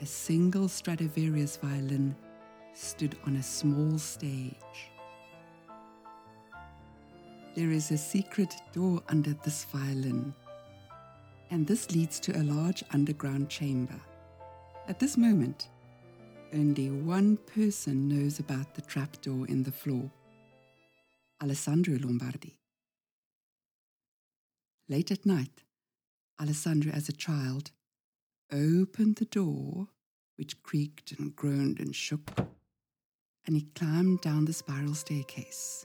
a 0.00 0.06
single 0.06 0.68
Stradivarius 0.68 1.56
violin 1.56 2.16
stood 2.72 3.16
on 3.26 3.36
a 3.36 3.42
small 3.42 3.98
stage. 3.98 4.90
there 7.56 7.70
is 7.70 7.90
a 7.90 7.96
secret 7.96 8.54
door 8.74 9.02
under 9.08 9.32
this 9.42 9.64
violin, 9.64 10.34
and 11.50 11.66
this 11.66 11.92
leads 11.92 12.18
to 12.20 12.32
a 12.32 12.42
large 12.42 12.82
underground 12.92 13.48
chamber. 13.48 14.00
At 14.88 14.98
this 14.98 15.16
moment, 15.16 15.68
only 16.52 16.90
one 16.90 17.36
person 17.38 18.08
knows 18.08 18.38
about 18.38 18.74
the 18.74 18.82
trapdoor 18.82 19.46
in 19.46 19.62
the 19.62 19.72
floor 19.72 20.10
Alessandro 21.42 21.98
Lombardi. 22.00 22.58
Late 24.88 25.10
at 25.10 25.26
night, 25.26 25.64
Alessandro, 26.40 26.92
as 26.92 27.08
a 27.08 27.12
child, 27.12 27.72
opened 28.52 29.16
the 29.16 29.24
door, 29.24 29.88
which 30.36 30.62
creaked 30.62 31.12
and 31.18 31.34
groaned 31.34 31.80
and 31.80 31.94
shook, 31.94 32.30
and 33.46 33.56
he 33.56 33.68
climbed 33.74 34.20
down 34.20 34.44
the 34.44 34.52
spiral 34.52 34.94
staircase. 34.94 35.84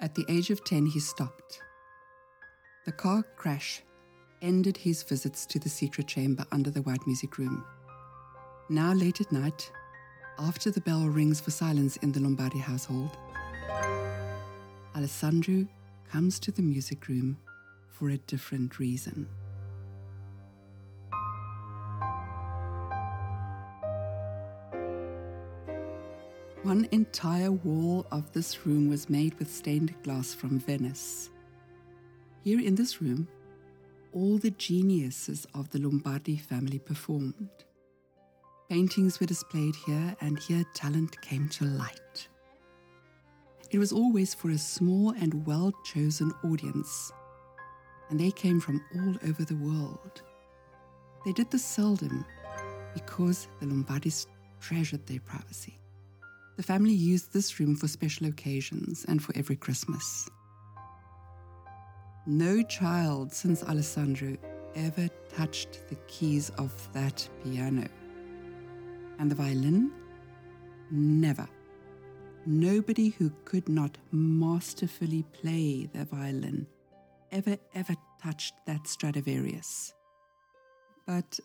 At 0.00 0.14
the 0.14 0.24
age 0.28 0.50
of 0.50 0.64
10, 0.64 0.86
he 0.86 1.00
stopped. 1.00 1.60
The 2.86 2.92
car 2.92 3.24
crash 3.34 3.82
ended 4.40 4.76
his 4.76 5.02
visits 5.02 5.44
to 5.46 5.58
the 5.58 5.68
secret 5.68 6.06
chamber 6.06 6.46
under 6.52 6.70
the 6.70 6.82
White 6.82 7.04
Music 7.04 7.36
Room. 7.36 7.64
Now, 8.68 8.92
late 8.92 9.20
at 9.20 9.32
night, 9.32 9.72
after 10.38 10.70
the 10.70 10.80
bell 10.80 11.08
rings 11.08 11.40
for 11.40 11.50
silence 11.50 11.96
in 11.96 12.12
the 12.12 12.20
Lombardi 12.20 12.60
household, 12.60 13.10
Alessandro 14.94 15.66
comes 16.08 16.38
to 16.38 16.52
the 16.52 16.62
music 16.62 17.08
room 17.08 17.38
for 17.88 18.10
a 18.10 18.18
different 18.18 18.78
reason. 18.78 19.28
One 26.62 26.86
entire 26.92 27.50
wall 27.50 28.06
of 28.12 28.32
this 28.32 28.64
room 28.64 28.88
was 28.88 29.10
made 29.10 29.36
with 29.40 29.52
stained 29.52 29.92
glass 30.04 30.32
from 30.32 30.60
Venice. 30.60 31.30
Here 32.46 32.60
in 32.60 32.76
this 32.76 33.02
room, 33.02 33.26
all 34.12 34.38
the 34.38 34.52
geniuses 34.52 35.48
of 35.52 35.68
the 35.70 35.80
Lombardi 35.80 36.36
family 36.36 36.78
performed. 36.78 37.50
Paintings 38.68 39.18
were 39.18 39.26
displayed 39.26 39.74
here, 39.74 40.14
and 40.20 40.38
here 40.38 40.62
talent 40.72 41.20
came 41.22 41.48
to 41.48 41.64
light. 41.64 42.28
It 43.72 43.80
was 43.80 43.90
always 43.90 44.32
for 44.32 44.50
a 44.50 44.58
small 44.58 45.10
and 45.10 45.44
well 45.44 45.72
chosen 45.84 46.32
audience, 46.44 47.10
and 48.10 48.20
they 48.20 48.30
came 48.30 48.60
from 48.60 48.80
all 48.94 49.16
over 49.28 49.44
the 49.44 49.56
world. 49.56 50.22
They 51.24 51.32
did 51.32 51.50
this 51.50 51.64
seldom 51.64 52.24
because 52.94 53.48
the 53.58 53.66
Lombardis 53.66 54.28
treasured 54.60 55.04
their 55.08 55.18
privacy. 55.18 55.80
The 56.56 56.62
family 56.62 56.94
used 56.94 57.32
this 57.32 57.58
room 57.58 57.74
for 57.74 57.88
special 57.88 58.28
occasions 58.28 59.04
and 59.08 59.20
for 59.20 59.36
every 59.36 59.56
Christmas. 59.56 60.30
No 62.28 62.60
child 62.62 63.32
since 63.32 63.62
Alessandro 63.62 64.36
ever 64.74 65.08
touched 65.32 65.86
the 65.88 65.94
keys 66.08 66.50
of 66.58 66.72
that 66.92 67.28
piano. 67.44 67.86
And 69.20 69.30
the 69.30 69.36
violin? 69.36 69.92
Never. 70.90 71.46
Nobody 72.44 73.10
who 73.10 73.30
could 73.44 73.68
not 73.68 73.96
masterfully 74.10 75.24
play 75.32 75.88
the 75.92 76.04
violin 76.04 76.66
ever, 77.30 77.58
ever 77.76 77.94
touched 78.20 78.54
that 78.66 78.88
Stradivarius. 78.88 79.94
But 81.06 81.38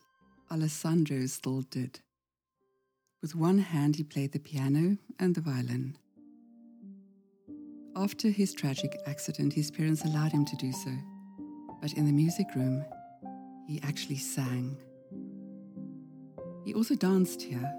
Alessandro 0.51 1.27
still 1.27 1.61
did. 1.61 1.99
With 3.21 3.35
one 3.35 3.59
hand, 3.59 3.97
he 3.97 4.03
played 4.03 4.31
the 4.31 4.39
piano 4.39 4.97
and 5.19 5.35
the 5.35 5.41
violin. 5.41 5.95
After 7.95 8.29
his 8.29 8.53
tragic 8.53 8.97
accident, 9.05 9.53
his 9.53 9.69
parents 9.69 10.03
allowed 10.05 10.31
him 10.31 10.45
to 10.45 10.55
do 10.57 10.71
so. 10.71 10.91
But 11.81 11.93
in 11.93 12.05
the 12.05 12.11
music 12.11 12.47
room, 12.55 12.85
he 13.67 13.81
actually 13.83 14.17
sang. 14.17 14.77
He 16.65 16.73
also 16.73 16.95
danced 16.95 17.41
here, 17.41 17.71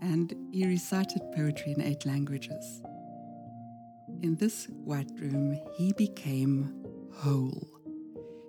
and 0.00 0.34
he 0.52 0.66
recited 0.66 1.22
poetry 1.34 1.72
in 1.72 1.82
eight 1.82 2.06
languages. 2.06 2.82
In 4.22 4.36
this 4.36 4.66
white 4.66 5.10
room, 5.18 5.58
he 5.76 5.92
became 5.92 6.84
whole. 7.12 7.68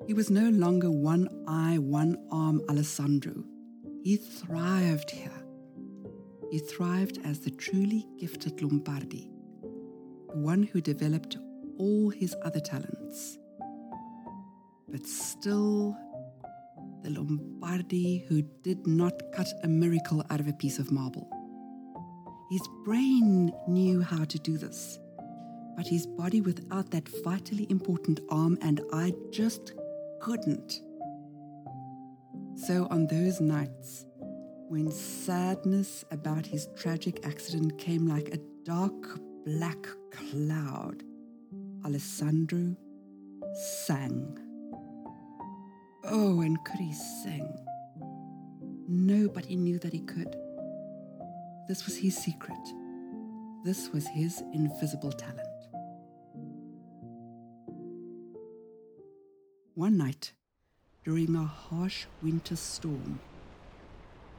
He 0.07 0.13
was 0.13 0.29
no 0.29 0.49
longer 0.49 0.89
one 0.89 1.27
eye, 1.47 1.77
one 1.77 2.17
arm 2.31 2.61
Alessandro. 2.69 3.43
He 4.03 4.17
thrived 4.17 5.11
here 5.11 5.41
he 6.51 6.59
thrived 6.59 7.17
as 7.23 7.39
the 7.39 7.51
truly 7.51 8.05
gifted 8.19 8.61
Lombardi, 8.61 9.30
one 10.35 10.63
who 10.63 10.81
developed 10.81 11.37
all 11.77 12.09
his 12.09 12.35
other 12.43 12.59
talents. 12.59 13.37
But 14.87 15.05
still, 15.05 15.97
the 17.03 17.09
Lombardi 17.09 18.25
who 18.27 18.41
did 18.63 18.85
not 18.85 19.13
cut 19.33 19.47
a 19.63 19.67
miracle 19.67 20.23
out 20.29 20.39
of 20.39 20.47
a 20.47 20.53
piece 20.53 20.79
of 20.79 20.91
marble. 20.91 21.29
His 22.51 22.67
brain 22.83 23.51
knew 23.67 24.01
how 24.01 24.25
to 24.25 24.37
do 24.39 24.57
this, 24.57 24.99
but 25.75 25.87
his 25.87 26.05
body 26.05 26.41
without 26.41 26.91
that 26.91 27.07
vitally 27.23 27.65
important 27.69 28.19
arm 28.29 28.57
and 28.61 28.81
eye 28.93 29.13
just 29.31 29.73
couldn't. 30.19 30.81
So 32.55 32.87
on 32.91 33.07
those 33.07 33.39
nights, 33.39 34.05
when 34.67 34.91
sadness 34.91 36.05
about 36.11 36.45
his 36.45 36.67
tragic 36.75 37.25
accident 37.25 37.77
came 37.77 38.05
like 38.05 38.29
a 38.29 38.39
dark 38.63 39.19
black 39.45 39.87
cloud, 40.11 41.03
Alessandro 41.83 42.75
sang. 43.81 44.37
Oh, 46.05 46.41
and 46.41 46.63
could 46.63 46.79
he 46.79 46.93
sing? 46.93 47.47
Nobody 48.87 49.55
knew 49.55 49.79
that 49.79 49.93
he 49.93 50.01
could. 50.01 50.35
This 51.67 51.85
was 51.85 51.97
his 51.97 52.15
secret. 52.15 52.59
This 53.63 53.89
was 53.91 54.07
his 54.07 54.41
invisible 54.53 55.11
talent. 55.11 55.47
One 59.73 59.97
night, 59.97 60.33
during 61.03 61.35
a 61.35 61.45
harsh 61.45 62.05
winter 62.21 62.55
storm, 62.55 63.19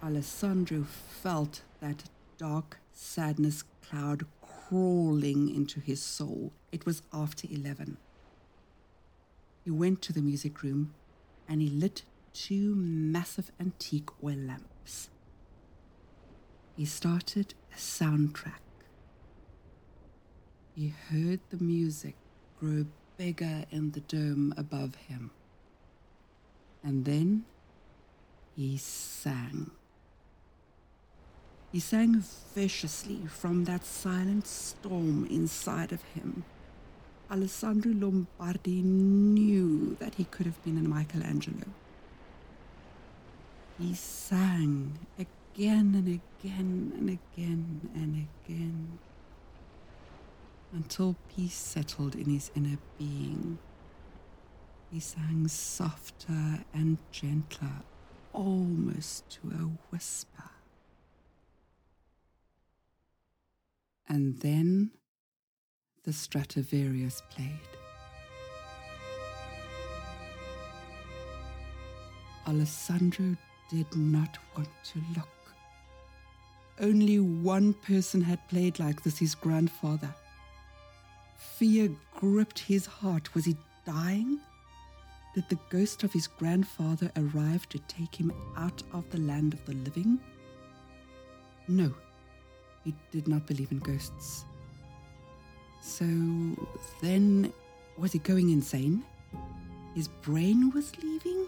Alessandro 0.05 0.85
felt 0.85 1.63
that 1.81 2.05
dark 2.39 2.79
sadness 2.93 3.65
cloud 3.89 4.27
crawling 4.73 5.55
into 5.55 5.81
his 5.81 6.03
soul. 6.03 6.51
It 6.73 6.87
was 6.87 7.03
after 7.13 7.47
11. 7.51 7.99
He 9.65 9.71
went 9.71 10.01
to 10.01 10.15
the 10.15 10.23
music 10.23 10.63
room 10.63 10.95
and 11.47 11.61
he 11.61 11.69
lit 11.69 12.05
two 12.33 12.75
massive 12.75 13.53
antique 13.61 14.09
oil 14.25 14.39
lamps. 14.39 15.11
He 16.75 16.87
started 16.87 17.53
a 17.71 17.77
soundtrack. 17.77 18.65
He 20.75 20.95
heard 21.11 21.41
the 21.51 21.63
music 21.63 22.17
grow 22.59 22.87
bigger 23.19 23.67
in 23.71 23.91
the 23.91 24.01
dome 24.01 24.55
above 24.57 24.95
him. 24.95 25.33
And 26.83 27.05
then 27.05 27.45
he 28.57 28.79
sang. 28.79 29.73
He 31.73 31.81
sang 31.81 32.23
viciously 32.55 33.21
from 33.27 33.65
that 33.65 33.87
silent 33.87 34.47
storm 34.47 35.27
inside 35.31 35.91
of 35.91 36.03
him. 36.03 36.45
Alessandro 37.31 37.93
Lombardi 37.93 38.83
knew 38.83 39.97
that 39.99 40.17
he 40.17 40.25
could 40.25 40.45
have 40.45 40.63
been 40.63 40.77
a 40.77 40.87
Michelangelo. 40.87 41.65
He 43.79 43.95
sang 43.95 44.99
again 45.19 45.95
and 45.95 46.21
again 46.21 46.93
and 46.99 47.09
again 47.09 47.91
and 47.95 48.29
again 48.45 48.99
until 50.73 51.17
peace 51.35 51.55
settled 51.55 52.15
in 52.15 52.27
his 52.27 52.51
inner 52.55 52.79
being. 52.99 53.59
He 54.91 55.01
sang 55.01 55.49
softer 55.49 56.65
and 56.75 56.99
gentler, 57.11 57.83
almost 58.35 59.31
to 59.31 59.49
a 59.49 59.71
whisper. 59.91 60.52
And 64.09 64.39
then 64.41 64.91
the 66.05 66.13
Stradivarius 66.13 67.23
played. 67.31 67.49
Alessandro 72.47 73.37
did 73.71 73.95
not 73.97 74.37
want 74.57 74.69
to 74.85 75.01
look. 75.17 75.29
Only 76.81 77.21
one 77.21 77.73
person 77.75 78.21
had 78.21 78.47
played 78.49 78.79
like 78.79 79.03
this, 79.03 79.19
his 79.19 79.35
grandfather. 79.35 80.13
Fear 81.37 81.91
gripped 82.17 82.59
his 82.59 82.87
heart. 82.87 83.35
Was 83.35 83.45
he 83.45 83.57
dying? 83.87 84.41
Did 85.35 85.49
the 85.49 85.59
ghost 85.71 86.03
of 86.03 86.13
his 86.13 86.27
grandfather 86.27 87.11
arrive 87.17 87.69
to 87.71 87.79
take 87.81 88.15
him 88.15 88.33
out 88.57 88.83
of 88.93 89.09
the 89.11 89.19
land 89.19 89.55
of 89.55 89.65
the 89.65 89.75
living? 89.75 90.19
No, 91.69 91.95
he 92.85 92.95
did 93.11 93.29
not 93.29 93.47
believe 93.47 93.71
in 93.73 93.79
ghosts. 93.79 94.45
So 95.81 96.05
then, 97.01 97.53
was 97.97 98.13
he 98.13 98.19
going 98.19 98.51
insane? 98.51 99.05
His 99.95 100.09
brain 100.09 100.71
was 100.71 100.97
leaving? 101.03 101.47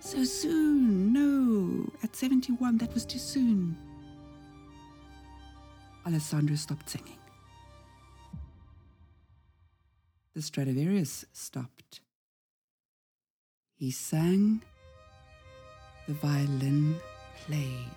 So 0.00 0.24
soon? 0.24 1.12
No, 1.12 1.90
at 2.02 2.14
71, 2.14 2.78
that 2.78 2.92
was 2.94 3.04
too 3.04 3.18
soon. 3.18 3.76
Alessandro 6.06 6.56
stopped 6.56 6.88
singing. 6.88 7.18
The 10.34 10.42
Stradivarius 10.42 11.24
stopped. 11.32 12.00
He 13.76 13.90
sang, 13.90 14.62
the 16.06 16.14
violin 16.14 16.96
played. 17.44 17.90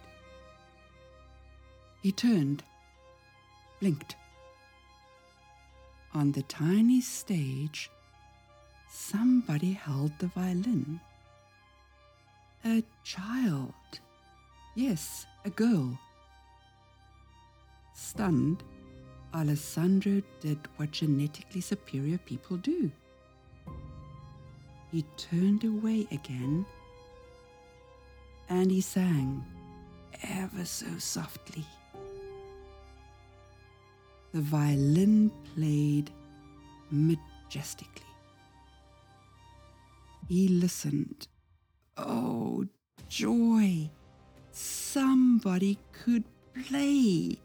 He 2.01 2.11
turned, 2.11 2.63
blinked. 3.81 4.15
On 6.13 6.31
the 6.31 6.43
tiny 6.43 7.01
stage, 7.01 7.89
somebody 8.89 9.73
held 9.73 10.11
the 10.19 10.27
violin. 10.27 11.01
A 12.63 12.83
child. 13.03 13.73
Yes, 14.75 15.25
a 15.43 15.49
girl. 15.49 15.99
Stunned, 17.93 18.63
Alessandro 19.33 20.21
did 20.39 20.59
what 20.77 20.91
genetically 20.91 21.61
superior 21.61 22.19
people 22.19 22.57
do. 22.57 22.91
He 24.91 25.05
turned 25.17 25.63
away 25.63 26.07
again 26.11 26.65
and 28.49 28.69
he 28.69 28.81
sang 28.81 29.43
ever 30.23 30.65
so 30.65 30.97
softly. 30.99 31.65
The 34.33 34.41
violin 34.41 35.31
played 35.55 36.11
majestically. 36.89 38.05
He 40.27 40.47
listened. 40.47 41.27
Oh, 41.97 42.65
joy! 43.09 43.89
Somebody 44.51 45.77
could 45.91 46.23
play. 46.53 47.37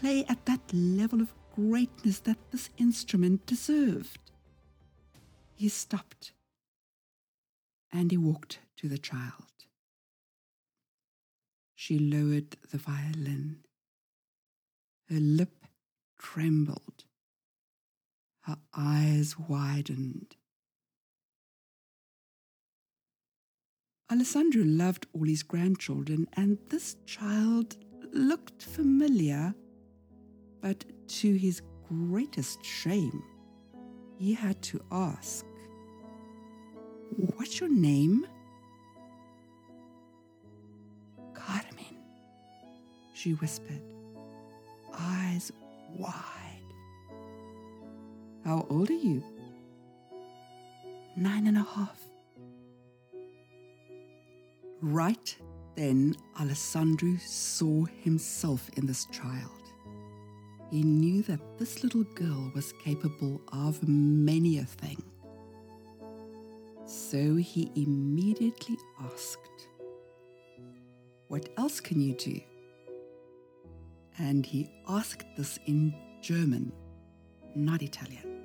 Play 0.00 0.24
at 0.28 0.46
that 0.46 0.62
level 0.72 1.20
of 1.20 1.34
greatness 1.54 2.20
that 2.20 2.38
this 2.50 2.70
instrument 2.78 3.44
deserved. 3.46 4.30
He 5.54 5.68
stopped 5.68 6.32
and 7.92 8.10
he 8.10 8.16
walked 8.16 8.58
to 8.76 8.88
the 8.88 8.98
child. 8.98 9.44
She 11.74 11.98
lowered 11.98 12.56
the 12.70 12.78
violin. 12.78 13.58
Her 15.10 15.20
lip 15.20 15.66
trembled. 16.18 17.04
Her 18.42 18.56
eyes 18.76 19.38
widened. 19.38 20.36
Alessandro 24.10 24.62
loved 24.64 25.06
all 25.12 25.24
his 25.24 25.42
grandchildren, 25.42 26.28
and 26.34 26.58
this 26.68 26.96
child 27.06 27.76
looked 28.12 28.62
familiar, 28.62 29.54
but 30.60 30.84
to 31.08 31.34
his 31.34 31.62
greatest 31.88 32.64
shame, 32.64 33.22
he 34.18 34.34
had 34.34 34.60
to 34.62 34.80
ask, 34.92 35.44
What's 37.16 37.60
your 37.60 37.70
name? 37.70 38.26
Carmen, 41.34 41.96
she 43.14 43.32
whispered, 43.32 43.82
eyes 44.98 45.52
wide. 45.96 46.60
How 48.44 48.66
old 48.68 48.90
are 48.90 48.92
you? 48.92 49.22
Nine 51.16 51.46
and 51.46 51.56
a 51.56 51.62
half. 51.62 52.00
Right 54.80 55.36
then, 55.76 56.14
Alessandro 56.40 57.16
saw 57.24 57.84
himself 58.02 58.68
in 58.76 58.86
this 58.86 59.06
child. 59.06 59.50
He 60.70 60.82
knew 60.82 61.22
that 61.22 61.58
this 61.58 61.82
little 61.82 62.04
girl 62.04 62.50
was 62.54 62.72
capable 62.84 63.40
of 63.52 63.86
many 63.86 64.58
a 64.58 64.64
thing. 64.64 65.02
So 66.84 67.36
he 67.36 67.70
immediately 67.76 68.76
asked, 69.00 69.68
What 71.28 71.48
else 71.56 71.80
can 71.80 72.00
you 72.00 72.14
do? 72.14 72.40
And 74.18 74.46
he 74.46 74.70
asked 74.88 75.26
this 75.36 75.58
in 75.66 75.94
German, 76.20 76.72
not 77.54 77.82
Italian. 77.82 78.42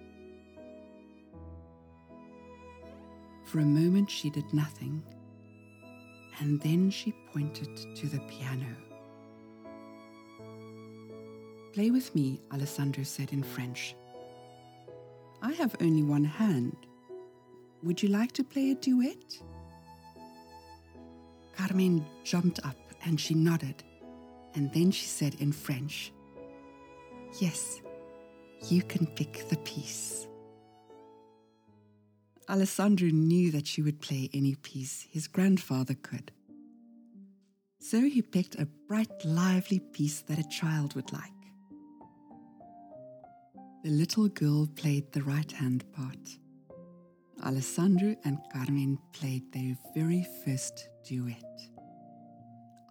For 3.46 3.60
a 3.60 3.66
moment, 3.66 4.10
she 4.10 4.30
did 4.30 4.52
nothing, 4.54 5.04
and 6.40 6.60
then 6.62 6.90
she 6.90 7.14
pointed 7.34 7.96
to 7.96 8.08
the 8.08 8.20
piano. 8.22 8.68
Play 11.74 11.92
with 11.92 12.14
me, 12.14 12.42
Alessandro 12.52 13.04
said 13.04 13.32
in 13.32 13.44
French. 13.44 13.96
I 15.42 15.54
have 15.54 15.76
only 15.82 16.04
one 16.04 16.26
hand. 16.26 16.76
Would 17.84 18.04
you 18.04 18.10
like 18.10 18.34
to 18.34 18.44
play 18.44 18.72
a 18.72 18.76
duet? 18.76 19.42
Carmen 21.56 22.06
jumped 22.24 22.60
up 22.66 22.78
and 23.06 23.20
she 23.20 23.34
nodded, 23.34 23.84
and 24.56 24.72
then 24.74 24.92
she 24.92 25.06
said 25.06 25.36
in 25.40 25.52
French, 25.52 26.12
Yes, 27.40 27.82
you 28.68 28.82
can 28.82 29.08
pick 29.08 29.48
the 29.50 29.58
piece. 29.58 30.28
Alessandro 32.50 33.10
knew 33.10 33.52
that 33.52 33.68
she 33.68 33.82
would 33.82 34.02
play 34.02 34.30
any 34.34 34.56
piece 34.56 35.08
his 35.12 35.28
grandfather 35.28 35.94
could. 35.94 36.32
So 37.80 38.02
he 38.02 38.22
picked 38.22 38.56
a 38.56 38.68
bright, 38.88 39.24
lively 39.24 39.80
piece 39.80 40.22
that 40.22 40.40
a 40.40 40.50
child 40.50 40.96
would 40.96 41.14
like. 41.14 41.32
The 43.84 43.92
little 43.92 44.28
girl 44.28 44.68
played 44.76 45.12
the 45.12 45.24
right 45.24 45.52
hand 45.52 45.86
part. 45.94 46.38
Alessandro 47.46 48.16
and 48.26 48.40
Carmen 48.52 48.98
played 49.14 49.54
their 49.54 49.78
very 49.96 50.28
first 50.44 50.90
duet. 51.06 51.69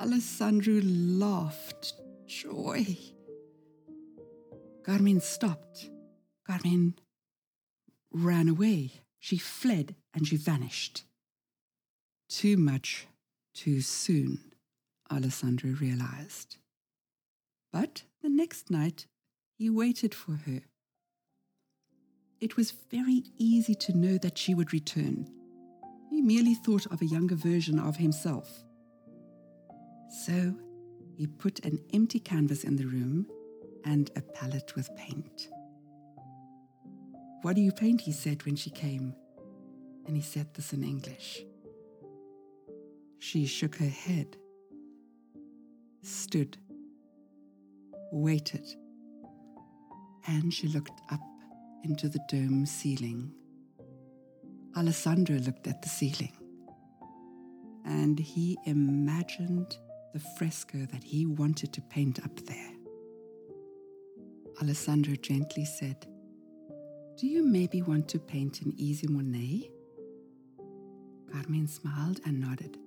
Alessandro 0.01 0.81
laughed 0.83 1.95
joy. 2.27 2.87
Carmen 4.85 5.21
stopped. 5.21 5.91
Carmen 6.47 6.95
ran 8.13 8.49
away. 8.49 8.93
She 9.19 9.39
fled 9.39 9.97
and 10.15 10.27
she 10.27 10.37
vanished. 10.37 11.03
Too 12.29 12.57
much, 12.57 13.09
too 13.55 13.81
soon, 13.81 14.53
Alessandro 15.11 15.71
realized. 15.71 16.59
But 17.73 18.05
the 18.23 18.29
next 18.29 18.71
night, 18.71 19.07
he 19.57 19.69
waited 19.69 20.15
for 20.15 20.33
her. 20.47 20.61
It 22.41 22.57
was 22.57 22.71
very 22.71 23.25
easy 23.37 23.75
to 23.75 23.97
know 23.97 24.17
that 24.19 24.39
she 24.39 24.55
would 24.55 24.73
return. 24.73 25.29
He 26.09 26.23
merely 26.23 26.55
thought 26.55 26.87
of 26.87 27.03
a 27.03 27.07
younger 27.07 27.35
version 27.35 27.81
of 27.81 27.97
himself. 27.97 28.65
So 30.09 30.55
he 31.17 31.27
put 31.27 31.65
an 31.65 31.79
empty 31.93 32.21
canvas 32.21 32.65
in 32.65 32.77
the 32.77 32.87
room 32.87 33.27
and 33.85 34.11
a 34.17 34.23
palette 34.23 34.75
with 34.75 34.95
paint. 34.97 35.49
What 37.43 37.57
do 37.57 37.63
you 37.63 37.73
paint? 37.73 38.01
he 38.01 38.13
said 38.13 38.45
when 38.45 38.57
she 38.57 38.71
came. 38.71 39.15
And 40.07 40.17
he 40.17 40.23
said 40.23 40.55
this 40.55 40.73
in 40.73 40.83
English. 40.83 41.45
She 43.19 43.47
shook 43.47 43.77
her 43.77 43.89
head, 43.89 44.37
stood, 46.03 46.57
waited, 48.11 48.67
and 50.27 50.53
she 50.53 50.69
looked 50.69 51.01
up 51.11 51.21
into 51.85 52.09
the 52.09 52.21
dome 52.29 52.65
ceiling. 52.65 53.33
Alessandro 54.77 55.37
looked 55.37 55.67
at 55.67 55.83
the 55.83 55.89
ceiling 55.89 56.33
and 57.85 58.19
he 58.19 58.57
imagined 58.65 59.77
the 60.19 60.25
fresco 60.37 60.79
that 60.91 61.05
he 61.05 61.27
wanted 61.27 61.73
to 61.73 61.81
paint 61.81 62.19
up 62.25 62.35
there. 62.47 62.73
Alessandro 64.61 65.15
gently 65.15 65.65
said, 65.65 66.07
Do 67.17 67.29
you 67.29 67.45
maybe 67.45 67.83
want 67.83 68.09
to 68.09 68.19
paint 68.19 68.63
an 68.63 68.75
easy 68.77 69.07
Monet? 69.07 69.71
Carmen 71.31 71.69
smiled 71.69 72.21
and 72.27 72.41
nodded, 72.41 72.79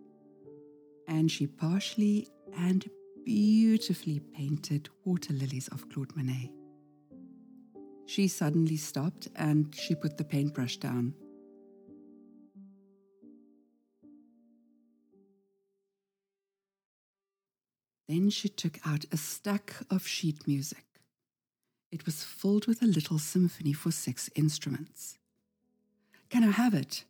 and 1.08 1.32
she 1.32 1.48
partially 1.48 2.28
and 2.58 2.90
beautifully 3.24 4.20
painted 4.20 4.90
water 5.06 5.32
lilies 5.32 5.70
of 5.70 5.88
Claude 5.88 6.14
Monet. 6.18 6.52
She 8.08 8.28
suddenly 8.28 8.76
stopped 8.76 9.30
and 9.38 9.74
she 9.74 9.96
put 9.96 10.18
the 10.18 10.26
paintbrush 10.26 10.78
down. 10.78 11.14
Then 18.12 18.30
she 18.30 18.50
took 18.50 18.78
out 18.86 19.06
a 19.14 19.16
stack 19.16 19.74
of 19.90 20.06
sheet 20.06 20.46
music. 20.46 20.84
It 21.94 22.06
was 22.06 22.26
filled 22.26 22.68
with 22.68 22.82
a 22.82 22.86
little 22.86 23.18
symphony 23.18 23.72
for 23.72 23.90
six 23.90 24.30
instruments. 24.36 25.18
Can 26.30 26.44
I 26.44 26.52
have 26.52 26.74
it? 26.74 27.06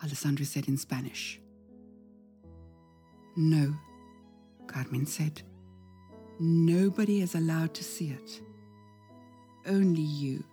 Alessandro 0.00 0.44
said 0.44 0.68
in 0.68 0.76
Spanish. 0.76 1.40
No, 3.36 3.74
Carmen 4.68 5.06
said. 5.06 5.42
Nobody 6.38 7.20
is 7.20 7.34
allowed 7.34 7.74
to 7.74 7.82
see 7.82 8.10
it. 8.10 8.40
Only 9.66 10.02
you. 10.02 10.44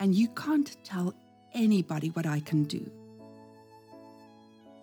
And 0.00 0.14
you 0.14 0.28
can't 0.28 0.74
tell 0.82 1.14
anybody 1.52 2.08
what 2.08 2.24
I 2.24 2.40
can 2.40 2.64
do. 2.64 2.90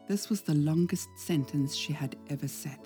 This 0.08 0.30
was 0.30 0.42
the 0.42 0.54
longest 0.54 1.10
sentence 1.18 1.76
she 1.76 1.92
had 1.92 2.16
ever 2.30 2.48
said. 2.48 2.78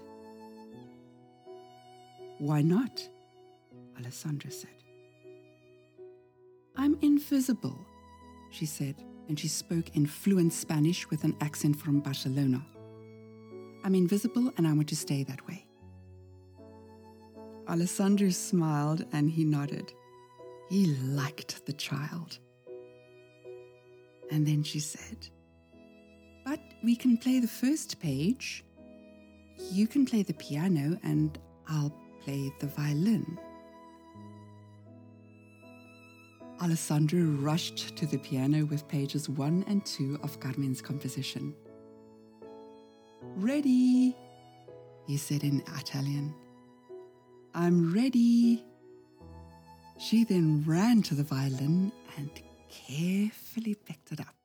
Why 2.43 2.61
not? 2.61 3.01
Alessandro 3.97 4.51
said. 4.51 4.75
I'm 6.75 6.97
invisible, 7.01 7.79
she 8.51 8.65
said, 8.65 8.95
and 9.29 9.39
she 9.39 9.47
spoke 9.47 9.95
in 9.95 10.05
fluent 10.05 10.51
Spanish 10.51 11.09
with 11.09 11.23
an 11.23 11.37
accent 11.39 11.77
from 11.77 12.01
Barcelona. 12.01 12.61
I'm 13.85 13.95
invisible 13.95 14.51
and 14.57 14.67
I 14.67 14.73
want 14.73 14.89
to 14.89 14.95
stay 14.97 15.23
that 15.23 15.47
way. 15.47 15.65
Alessandro 17.69 18.29
smiled 18.29 19.05
and 19.13 19.31
he 19.31 19.45
nodded. 19.45 19.93
He 20.69 20.87
liked 20.87 21.65
the 21.65 21.71
child. 21.71 22.39
And 24.31 24.45
then 24.45 24.63
she 24.63 24.81
said, 24.81 25.29
But 26.43 26.59
we 26.83 26.97
can 26.97 27.15
play 27.15 27.39
the 27.39 27.47
first 27.47 28.01
page. 28.01 28.65
You 29.71 29.87
can 29.87 30.05
play 30.05 30.23
the 30.23 30.33
piano 30.33 30.99
and 31.03 31.39
I'll 31.69 32.02
play 32.23 32.51
the 32.59 32.67
violin. 32.67 33.37
Alessandro 36.61 37.19
rushed 37.19 37.95
to 37.97 38.05
the 38.05 38.17
piano 38.17 38.65
with 38.65 38.87
pages 38.87 39.27
one 39.27 39.65
and 39.67 39.85
two 39.85 40.17
of 40.23 40.39
Carmen's 40.39 40.81
composition. 40.81 41.53
Ready, 43.35 44.15
he 45.05 45.17
said 45.17 45.43
in 45.43 45.61
Italian. 45.77 46.33
I'm 47.53 47.93
ready. 47.93 48.63
She 49.97 50.23
then 50.23 50.63
ran 50.65 51.01
to 51.03 51.15
the 51.15 51.23
violin 51.23 51.91
and 52.17 52.29
carefully 52.69 53.75
picked 53.75 54.11
it 54.11 54.21
up. 54.21 54.42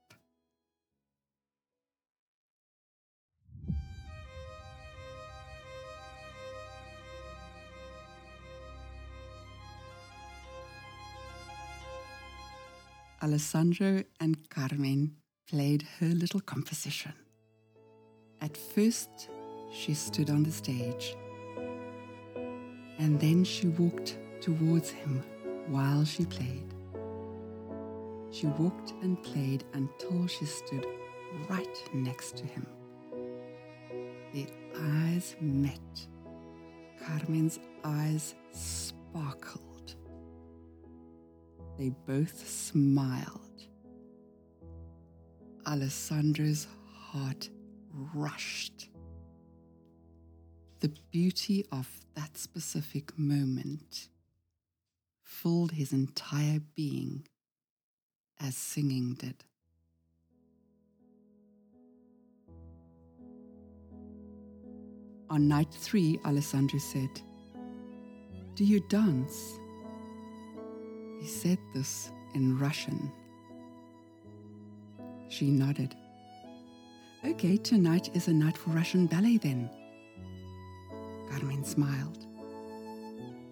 Alessandro 13.20 14.04
and 14.20 14.48
Carmen 14.48 15.16
played 15.48 15.82
her 15.98 16.06
little 16.06 16.40
composition. 16.40 17.12
At 18.40 18.56
first, 18.56 19.28
she 19.72 19.92
stood 19.92 20.30
on 20.30 20.44
the 20.44 20.52
stage, 20.52 21.16
and 22.98 23.18
then 23.18 23.42
she 23.42 23.66
walked 23.66 24.18
towards 24.40 24.90
him 24.90 25.24
while 25.66 26.04
she 26.04 26.26
played. 26.26 26.72
She 28.30 28.46
walked 28.46 28.92
and 29.02 29.20
played 29.24 29.64
until 29.72 30.28
she 30.28 30.44
stood 30.44 30.86
right 31.48 31.90
next 31.92 32.36
to 32.36 32.46
him. 32.46 32.66
Their 34.32 34.46
eyes 34.76 35.34
met. 35.40 36.06
Carmen's 37.04 37.58
eyes 37.82 38.36
sparkled. 38.52 39.67
They 41.78 41.90
both 41.90 42.48
smiled. 42.48 43.62
Alessandro's 45.64 46.66
heart 46.92 47.48
rushed. 47.92 48.88
The 50.80 50.92
beauty 51.12 51.64
of 51.70 51.88
that 52.14 52.36
specific 52.36 53.16
moment 53.16 54.08
filled 55.22 55.72
his 55.72 55.92
entire 55.92 56.60
being 56.74 57.26
as 58.40 58.56
singing 58.56 59.14
did. 59.14 59.44
On 65.30 65.46
night 65.46 65.72
three, 65.72 66.18
Alessandro 66.24 66.78
said, 66.80 67.20
Do 68.54 68.64
you 68.64 68.80
dance? 68.88 69.60
He 71.20 71.26
said 71.26 71.58
this 71.74 72.10
in 72.34 72.58
Russian. 72.58 73.10
She 75.28 75.50
nodded. 75.50 75.94
Okay, 77.24 77.56
tonight 77.56 78.10
is 78.14 78.28
a 78.28 78.32
night 78.32 78.56
for 78.56 78.70
Russian 78.70 79.06
ballet 79.06 79.38
then. 79.38 79.68
Carmen 81.30 81.64
smiled. 81.64 82.26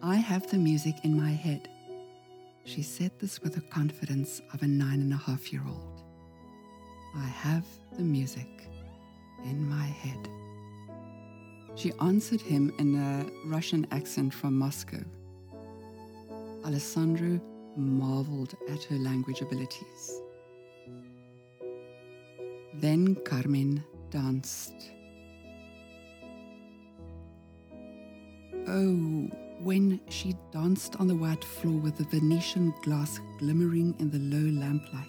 I 0.02 0.16
have 0.16 0.48
the 0.50 0.58
music 0.58 0.94
in 1.02 1.16
my 1.16 1.30
head. 1.30 1.68
She 2.64 2.82
said 2.82 3.10
this 3.18 3.42
with 3.42 3.54
the 3.54 3.60
confidence 3.60 4.40
of 4.52 4.62
a 4.62 4.66
nine 4.66 5.00
and 5.00 5.12
a 5.12 5.16
half 5.16 5.52
year 5.52 5.62
old. 5.66 6.02
I 7.16 7.26
have 7.26 7.66
the 7.96 8.02
music 8.02 8.68
in 9.44 9.68
my 9.68 9.86
head. 9.86 10.28
She 11.74 11.92
answered 12.00 12.40
him 12.40 12.72
in 12.78 12.96
a 12.96 13.26
Russian 13.48 13.86
accent 13.90 14.32
from 14.32 14.58
Moscow. 14.58 15.02
Alessandro 16.64 17.40
marveled 17.76 18.56
at 18.68 18.82
her 18.84 18.96
language 18.96 19.40
abilities. 19.40 20.20
Then 22.74 23.14
Carmen 23.24 23.82
danced. 24.10 24.74
Oh, 28.68 29.28
when 29.60 30.00
she 30.08 30.34
danced 30.52 30.96
on 30.96 31.06
the 31.06 31.14
white 31.14 31.44
floor 31.44 31.78
with 31.80 31.96
the 31.96 32.04
Venetian 32.04 32.74
glass 32.82 33.20
glimmering 33.38 33.94
in 33.98 34.10
the 34.10 34.18
low 34.18 34.60
lamplight, 34.60 35.06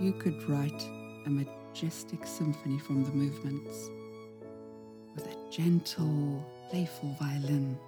you 0.00 0.12
could 0.12 0.48
write 0.48 0.82
a 1.26 1.30
majestic 1.30 2.26
symphony 2.26 2.78
from 2.78 3.04
the 3.04 3.12
movements 3.12 3.88
with 5.14 5.26
a 5.26 5.50
gentle, 5.50 6.44
playful 6.70 7.14
violin, 7.20 7.78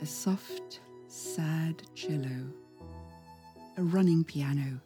a 0.00 0.06
soft, 0.06 0.80
sad 1.12 1.82
cello, 1.94 2.50
a 3.76 3.82
running 3.82 4.24
piano, 4.24 4.80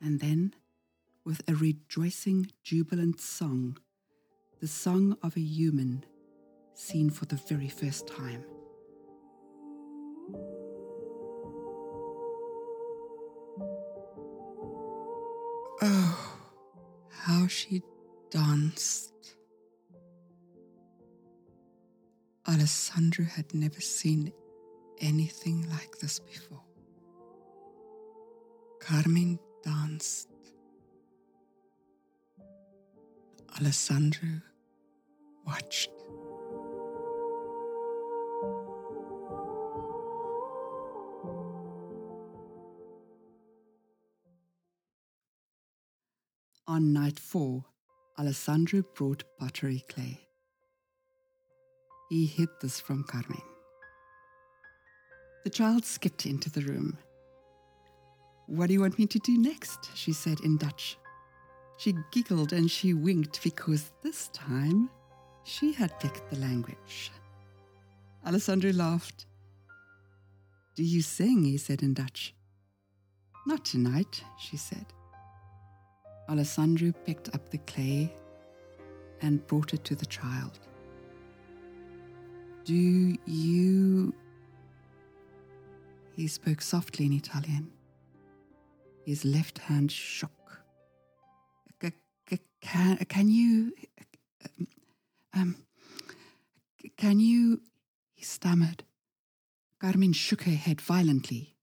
and 0.00 0.20
then, 0.20 0.54
with 1.24 1.42
a 1.48 1.54
rejoicing, 1.54 2.46
jubilant 2.62 3.20
song, 3.20 3.76
the 4.60 4.68
song 4.68 5.16
of 5.20 5.36
a 5.36 5.40
human 5.40 6.04
seen 6.74 7.10
for 7.10 7.26
the 7.26 7.34
very 7.34 7.68
first 7.68 8.06
time. 8.06 8.44
Oh, 15.82 16.38
how 17.10 17.48
she 17.48 17.82
danced. 18.30 19.34
Alessandro 22.46 23.24
had 23.24 23.52
never 23.52 23.80
seen 23.80 24.32
anything 25.00 25.68
like 25.70 25.98
this 25.98 26.18
before. 26.18 26.62
Carmen 28.80 29.38
danced. 29.64 30.28
Alessandro 33.60 34.40
watched. 35.46 35.90
On 46.66 46.92
night 46.92 47.18
four, 47.18 47.64
Alessandro 48.18 48.82
brought 48.94 49.24
pottery 49.38 49.84
clay. 49.88 50.20
He 52.10 52.26
hid 52.26 52.48
this 52.60 52.78
from 52.78 53.04
Carmen. 53.04 53.42
The 55.48 55.54
child 55.54 55.86
skipped 55.86 56.26
into 56.26 56.50
the 56.50 56.60
room. 56.60 56.98
What 58.48 58.66
do 58.66 58.74
you 58.74 58.82
want 58.82 58.98
me 58.98 59.06
to 59.06 59.18
do 59.18 59.38
next? 59.38 59.88
she 59.94 60.12
said 60.12 60.40
in 60.40 60.58
Dutch. 60.58 60.98
She 61.78 61.94
giggled 62.12 62.52
and 62.52 62.70
she 62.70 62.92
winked 62.92 63.42
because 63.42 63.90
this 64.02 64.28
time 64.34 64.90
she 65.44 65.72
had 65.72 65.98
picked 66.00 66.28
the 66.28 66.36
language. 66.36 67.10
Alessandro 68.26 68.72
laughed. 68.72 69.24
Do 70.74 70.82
you 70.82 71.00
sing? 71.00 71.46
he 71.46 71.56
said 71.56 71.82
in 71.82 71.94
Dutch. 71.94 72.34
Not 73.46 73.64
tonight, 73.64 74.22
she 74.38 74.58
said. 74.58 74.84
Alessandro 76.28 76.92
picked 77.06 77.34
up 77.34 77.48
the 77.48 77.56
clay 77.56 78.14
and 79.22 79.46
brought 79.46 79.72
it 79.72 79.82
to 79.84 79.94
the 79.94 80.04
child. 80.04 80.58
Do 82.66 83.16
you. 83.24 84.12
He 86.18 86.26
spoke 86.26 86.60
softly 86.60 87.06
in 87.06 87.12
Italian. 87.12 87.70
His 89.06 89.24
left 89.24 89.58
hand 89.58 89.92
shook. 89.92 90.64
Can, 92.60 92.96
can 92.96 93.28
you. 93.28 93.72
Um, 95.32 95.64
can 96.96 97.20
you. 97.20 97.60
He 98.14 98.24
stammered. 98.24 98.82
Carmen 99.80 100.12
shook 100.12 100.42
her 100.42 100.56
head 100.56 100.80
violently. 100.80 101.54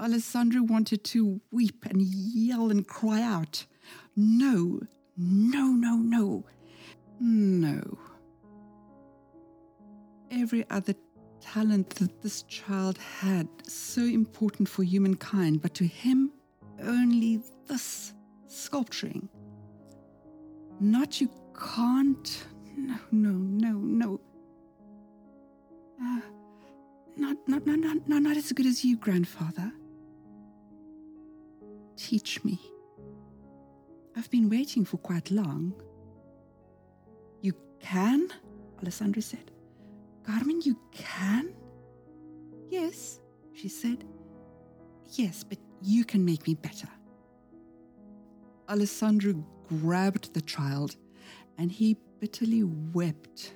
Alessandro 0.00 0.62
wanted 0.62 1.04
to 1.04 1.42
weep 1.50 1.84
and 1.84 2.00
yell 2.00 2.70
and 2.70 2.88
cry 2.88 3.20
out. 3.20 3.66
No, 4.16 4.80
no, 5.14 5.66
no, 5.72 5.96
no, 5.96 6.44
no. 7.20 7.98
Every 10.30 10.64
other 10.70 10.94
talent 11.40 11.90
that 11.96 12.22
this 12.22 12.42
child 12.42 12.98
had, 12.98 13.48
so 13.66 14.02
important 14.02 14.68
for 14.68 14.82
humankind, 14.82 15.62
but 15.62 15.74
to 15.74 15.86
him, 15.86 16.32
only 16.82 17.40
this 17.66 18.12
sculpturing. 18.46 19.28
Not 20.80 21.20
you 21.20 21.30
can't. 21.58 22.46
No, 22.76 22.98
no, 23.10 23.30
no, 23.30 23.72
no. 23.72 24.20
Uh, 26.00 26.20
not, 27.16 27.36
not, 27.48 27.66
not, 27.66 27.78
not, 28.06 28.22
not 28.22 28.36
as 28.36 28.52
good 28.52 28.66
as 28.66 28.84
you, 28.84 28.96
grandfather. 28.96 29.72
Teach 31.96 32.44
me. 32.44 32.60
I've 34.16 34.30
been 34.30 34.48
waiting 34.48 34.84
for 34.84 34.98
quite 34.98 35.30
long. 35.30 35.74
You 37.40 37.54
can? 37.80 38.28
Alessandro 38.80 39.20
said. 39.20 39.50
Carmen, 40.28 40.60
you 40.62 40.76
can? 40.92 41.54
Yes, 42.68 43.18
she 43.54 43.68
said. 43.68 44.04
Yes, 45.12 45.42
but 45.42 45.56
you 45.80 46.04
can 46.04 46.22
make 46.22 46.46
me 46.46 46.52
better. 46.52 46.88
Alessandro 48.68 49.42
grabbed 49.68 50.34
the 50.34 50.42
child 50.42 50.96
and 51.56 51.72
he 51.72 51.96
bitterly 52.20 52.62
wept 52.62 53.54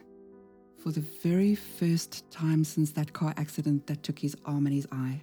for 0.83 0.93
the 0.93 1.05
very 1.23 1.55
first 1.55 2.31
time 2.31 2.65
since 2.65 2.91
that 2.93 3.13
car 3.13 3.35
accident 3.37 3.87
that 3.87 4.03
took 4.03 4.19
his 4.19 4.35
arm 4.47 4.65
and 4.65 4.75
his 4.75 4.87
eye. 4.91 5.21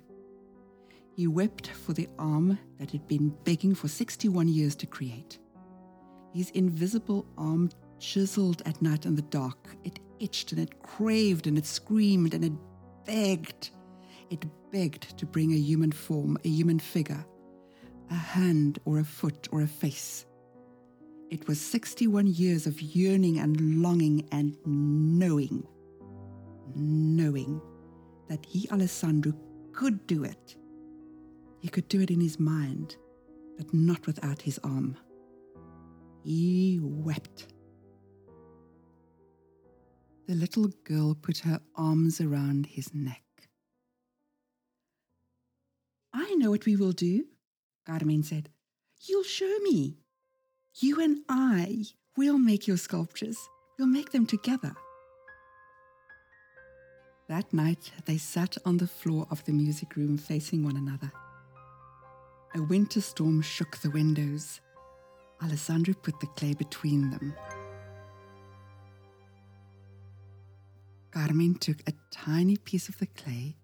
He 1.16 1.26
wept 1.26 1.72
for 1.72 1.94
the 1.94 2.08
arm 2.20 2.60
that 2.78 2.92
had 2.92 3.08
been 3.08 3.36
begging 3.44 3.74
for 3.74 3.88
61 3.88 4.50
years 4.50 4.76
to 4.76 4.86
create. 4.86 5.40
His 6.32 6.52
invisible 6.52 7.26
arm 7.40 7.72
chiseled 8.00 8.62
at 8.66 8.82
night 8.82 9.06
in 9.06 9.16
the 9.16 9.22
dark. 9.24 9.76
It 9.84 10.00
itched 10.20 10.52
and 10.52 10.62
it 10.62 10.82
craved 10.82 11.48
and 11.48 11.58
it 11.58 11.66
screamed 11.66 12.34
and 12.34 12.44
it 12.46 12.54
begged. 13.06 13.72
It 14.30 14.46
begged 14.72 15.18
to 15.18 15.26
bring 15.26 15.54
a 15.54 15.58
human 15.58 15.92
form, 15.92 16.38
a 16.44 16.50
human 16.50 16.80
figure, 16.80 17.26
a 18.10 18.16
hand 18.16 18.80
or 18.86 19.00
a 19.00 19.04
foot 19.04 19.48
or 19.52 19.62
a 19.62 19.68
face. 19.68 20.26
It 21.30 21.48
was 21.48 21.62
61 21.62 22.28
years 22.28 22.66
of 22.66 22.82
yearning 22.82 23.40
and 23.40 23.82
longing 23.82 24.28
and 24.32 24.58
knowing, 24.66 25.68
knowing 26.76 27.62
that 28.28 28.46
he, 28.46 28.68
Alessandro, 28.72 29.34
could 29.72 30.08
do 30.08 30.24
it 30.24 30.58
he 31.60 31.68
could 31.68 31.88
do 31.90 32.02
it 32.02 32.10
in 32.10 32.22
his 32.22 32.40
mind, 32.40 32.96
but 33.58 33.74
not 33.74 34.08
without 34.08 34.42
his 34.42 34.60
arm. 34.64 34.98
He 36.24 36.80
wept. 36.82 37.48
The 40.30 40.36
little 40.36 40.68
girl 40.84 41.16
put 41.16 41.40
her 41.40 41.60
arms 41.76 42.22
around 42.22 42.68
his 42.68 42.94
neck. 42.94 43.24
I 46.14 46.36
know 46.36 46.52
what 46.52 46.68
we 46.68 46.76
will 46.76 46.92
do, 46.92 47.26
Carmen 47.88 48.22
said. 48.22 48.50
You'll 49.08 49.24
show 49.24 49.58
me. 49.64 49.98
You 50.76 51.02
and 51.02 51.22
I, 51.28 51.86
we'll 52.16 52.38
make 52.38 52.68
your 52.68 52.78
sculptures. 52.78 53.40
We'll 53.80 53.88
make 53.88 54.12
them 54.12 54.28
together. 54.28 54.76
That 57.28 57.52
night, 57.52 57.92
they 58.06 58.20
sat 58.20 58.56
on 58.66 58.78
the 58.78 58.86
floor 58.86 59.26
of 59.32 59.44
the 59.46 59.52
music 59.52 59.96
room 59.96 60.20
facing 60.20 60.64
one 60.64 60.78
another. 60.78 61.12
A 62.54 62.62
winter 62.62 63.02
storm 63.02 63.42
shook 63.42 63.78
the 63.78 63.90
windows. 63.90 64.62
Alessandro 65.42 65.96
put 65.96 66.20
the 66.20 66.28
clay 66.28 66.54
between 66.54 67.10
them. 67.10 67.34
Carmen 71.12 71.56
took 71.56 71.78
a 71.88 71.94
tiny 72.12 72.58
piece 72.58 72.88
of 72.88 72.98
the 73.00 73.08
clay 73.08 73.56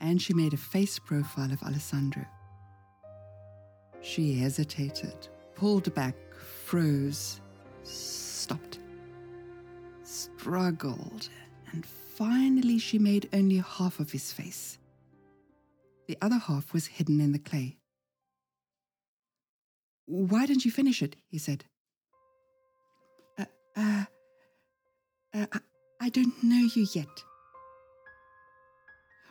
and 0.00 0.20
she 0.20 0.34
made 0.34 0.52
a 0.52 0.56
face 0.56 0.98
profile 0.98 1.52
of 1.52 1.62
Alessandro. 1.62 2.24
She 4.00 4.34
hesitated, 4.34 5.28
pulled 5.54 5.94
back, 5.94 6.16
froze, 6.64 7.40
stopped, 7.84 8.80
struggled, 10.02 11.28
and 11.72 11.86
finally 11.86 12.78
she 12.78 12.98
made 12.98 13.28
only 13.32 13.58
half 13.58 14.00
of 14.00 14.10
his 14.10 14.32
face. 14.32 14.78
The 16.08 16.18
other 16.20 16.38
half 16.38 16.72
was 16.72 16.86
hidden 16.86 17.20
in 17.20 17.32
the 17.32 17.38
clay. 17.38 17.78
Why 20.06 20.46
didn't 20.46 20.64
you 20.64 20.72
finish 20.72 21.00
it? 21.00 21.16
he 21.28 21.38
said. 21.38 21.64
Uh, 23.38 23.44
uh, 23.76 24.04
uh, 25.32 25.46
I 26.02 26.08
don't 26.08 26.42
know 26.42 26.68
you 26.74 26.84
yet. 26.94 27.22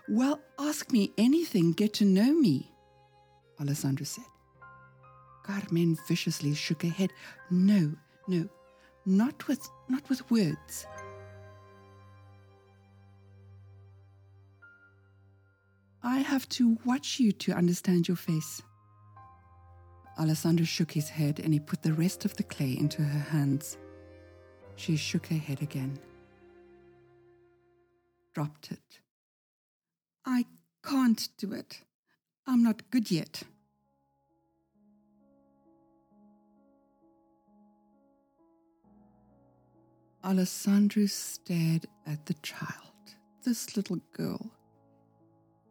Well, 0.08 0.40
ask 0.58 0.90
me 0.90 1.12
anything, 1.18 1.74
get 1.74 1.92
to 1.96 2.06
know 2.06 2.32
me, 2.32 2.72
Alessandro 3.60 4.06
said. 4.06 4.24
Carmen 5.44 5.98
viciously 6.08 6.54
shook 6.54 6.84
her 6.84 6.90
head. 6.90 7.12
No, 7.50 7.92
no, 8.30 8.48
not 9.06 9.50
with 9.50 9.70
not 9.90 10.08
with 10.08 10.32
words. 10.32 10.88
I 16.02 16.20
have 16.20 16.48
to 16.50 16.78
watch 16.86 17.20
you 17.20 17.34
to 17.34 17.52
understand 17.52 18.08
your 18.08 18.16
face. 18.16 18.62
Alessandro 20.18 20.66
shook 20.66 20.94
his 20.94 21.10
head 21.10 21.42
and 21.42 21.52
he 21.54 21.60
put 21.60 21.82
the 21.82 21.94
rest 21.94 22.24
of 22.24 22.34
the 22.38 22.44
clay 22.44 22.78
into 22.80 23.02
her 23.02 23.20
hands. 23.20 23.78
She 24.78 24.96
shook 24.96 25.28
her 25.28 25.38
head 25.38 25.62
again. 25.62 26.00
Dropped 28.34 28.72
it. 28.72 29.00
I 30.26 30.46
can't 30.84 31.28
do 31.38 31.54
it. 31.54 31.82
I'm 32.48 32.64
not 32.64 32.90
good 32.92 33.12
yet. 33.12 33.44
Alessandro 40.24 41.08
stared 41.08 41.88
at 42.06 42.26
the 42.28 42.36
child, 42.36 43.16
this 43.44 43.76
little 43.76 44.00
girl, 44.14 44.52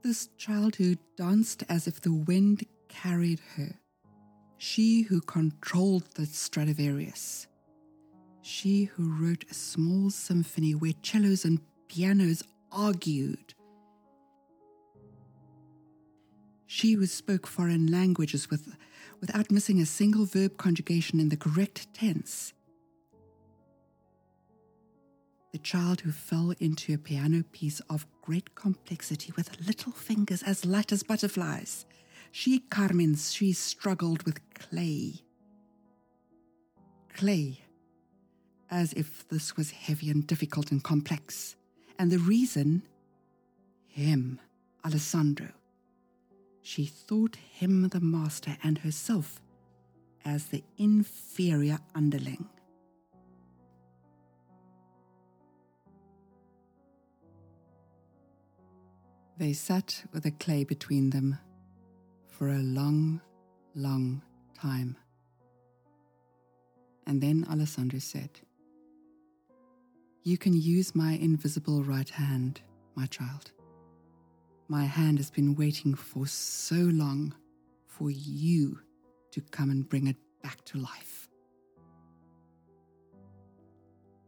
this 0.03 0.29
child 0.37 0.77
who 0.77 0.97
danced 1.17 1.63
as 1.69 1.87
if 1.87 2.01
the 2.01 2.13
wind 2.13 2.65
carried 2.89 3.41
her 3.57 3.81
she 4.63 5.01
who 5.01 5.23
controlled 5.23 6.05
the 6.17 6.27
Stradivarius, 6.27 7.47
she 8.43 8.85
who 8.85 9.11
wrote 9.11 9.47
a 9.51 9.55
small 9.55 10.11
symphony 10.11 10.75
where 10.75 10.93
cellos 11.03 11.47
and 11.47 11.61
pianos 11.89 12.43
argued, 12.73 13.55
she 16.67 16.93
who 16.93 17.07
spoke 17.07 17.47
foreign 17.47 17.87
languages 17.89 18.51
with, 18.51 18.77
without 19.21 19.51
missing 19.51 19.81
a 19.81 19.87
single 19.87 20.25
verb 20.25 20.57
conjugation 20.57 21.19
in 21.21 21.29
the 21.29 21.37
correct 21.37 21.93
tense. 21.93 22.53
The 25.53 25.59
child 25.59 26.03
who 26.03 26.13
fell 26.13 26.55
into 26.61 26.95
a 26.95 26.99
piano 26.99 27.43
piece 27.51 27.81
of 27.91 28.07
great 28.23 28.55
complexity 28.55 29.33
with 29.37 29.67
little 29.67 29.91
fingers 29.91 30.45
as 30.45 30.65
light 30.65 30.93
as 30.93 31.03
butterflies 31.03 31.87
she, 32.33 32.61
Carmen, 32.61 33.17
she 33.17 33.53
struggled 33.53 34.23
with 34.23 34.41
clay. 34.55 35.15
Clay, 37.15 37.61
as 38.71 38.93
if 38.93 39.29
this 39.29 39.57
was 39.57 39.73
heavy 39.73 40.11
and 40.11 40.27
difficult 40.27 40.71
and 40.71 40.83
complex. 40.83 41.57
And 42.01 42.11
the 42.11 42.19
reason, 42.19 42.83
him, 43.87 44.41
Alessandro. 44.87 45.49
She 46.63 46.87
thought 46.87 47.37
him 47.37 47.91
the 47.91 48.01
master 48.01 48.57
and 48.63 48.79
herself 48.79 49.43
as 50.25 50.47
the 50.47 50.65
inferior 50.79 51.79
underling. 51.95 52.49
They 59.37 59.53
sat 59.53 60.03
with 60.11 60.23
the 60.23 60.31
clay 60.31 60.65
between 60.65 61.11
them 61.11 61.39
for 62.29 62.49
a 62.49 62.61
long, 62.61 63.21
long 63.75 64.23
time. 64.59 64.97
And 67.07 67.21
then 67.21 67.47
Alessandro 67.51 67.99
said, 67.99 68.31
You 70.31 70.39
can 70.39 70.53
use 70.53 70.95
my 70.95 71.15
invisible 71.15 71.83
right 71.83 72.09
hand, 72.09 72.61
my 72.95 73.07
child. 73.07 73.51
My 74.69 74.85
hand 74.85 75.19
has 75.19 75.29
been 75.29 75.57
waiting 75.57 75.93
for 75.93 76.25
so 76.25 76.77
long 76.77 77.35
for 77.89 78.13
you 78.13 78.79
to 79.33 79.41
come 79.41 79.71
and 79.71 79.89
bring 79.89 80.07
it 80.07 80.15
back 80.41 80.65
to 80.67 80.79
life. 80.79 81.29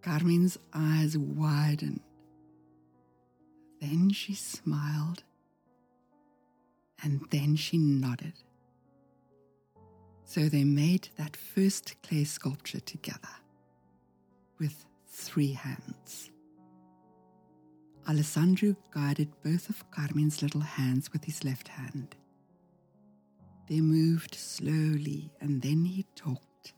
Carmen's 0.03 0.59
eyes 0.75 1.17
widened. 1.17 2.01
Then 3.81 4.11
she 4.11 4.35
smiled, 4.35 5.23
and 7.05 7.25
then 7.31 7.55
she 7.55 7.79
nodded. 7.79 8.35
So 10.25 10.49
they 10.49 10.65
made 10.65 11.11
that 11.17 11.37
first 11.37 11.95
clay 12.03 12.25
sculpture 12.25 12.81
together 12.81 13.37
with 14.59 14.85
three 15.13 15.53
hands. 15.53 16.31
Alessandro 18.09 18.75
guided 18.91 19.31
both 19.45 19.69
of 19.69 19.89
Carmen's 19.91 20.43
little 20.43 20.61
hands 20.61 21.13
with 21.13 21.25
his 21.25 21.45
left 21.45 21.69
hand. 21.69 22.17
They 23.69 23.81
moved 23.81 24.35
slowly 24.35 25.31
and 25.41 25.63
then 25.63 25.85
he 25.85 26.07
talked. 26.17 26.75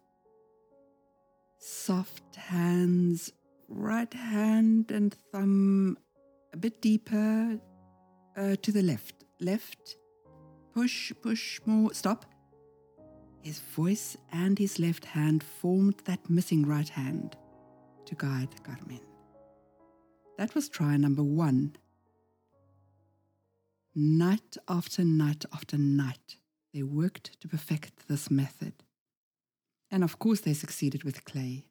Soft 1.59 2.37
hands, 2.37 3.33
right 3.69 4.13
hand 4.13 4.91
and 4.91 5.15
thumb 5.33 5.97
a 6.53 6.57
bit 6.59 6.83
deeper 6.83 7.59
uh, 8.37 8.57
to 8.61 8.73
the 8.73 8.83
left. 8.83 9.25
Left. 9.41 9.97
Push, 10.75 11.13
push 11.23 11.61
more. 11.65 11.95
Stop. 11.95 12.27
His 13.43 13.61
voice 13.61 14.17
and 14.33 14.59
his 14.59 14.79
left 14.79 15.05
hand 15.05 15.43
formed 15.43 16.03
that 16.05 16.29
missing 16.29 16.67
right 16.67 16.89
hand 16.89 17.37
to 18.07 18.15
guide 18.15 18.63
Carmen. 18.63 19.01
That 20.39 20.55
was 20.55 20.69
try 20.69 20.97
number 20.97 21.23
one. 21.23 21.77
Night 23.95 24.57
after 24.69 25.05
night 25.05 25.45
after 25.53 25.79
night, 25.79 26.37
they 26.73 26.83
worked 26.83 27.41
to 27.41 27.49
perfect 27.49 28.09
this 28.09 28.31
method. 28.31 28.73
And 29.91 30.03
of 30.03 30.19
course, 30.19 30.41
they 30.41 30.55
succeeded 30.55 31.05
with 31.05 31.25
clay. 31.25 31.67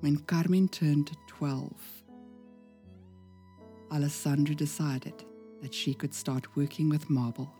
When 0.00 0.16
Carmen 0.16 0.68
turned 0.68 1.10
12, 1.28 1.72
Alessandro 3.92 4.54
decided 4.54 5.24
that 5.62 5.74
she 5.74 5.94
could 5.94 6.14
start 6.14 6.56
working 6.56 6.88
with 6.88 7.08
marble. 7.10 7.52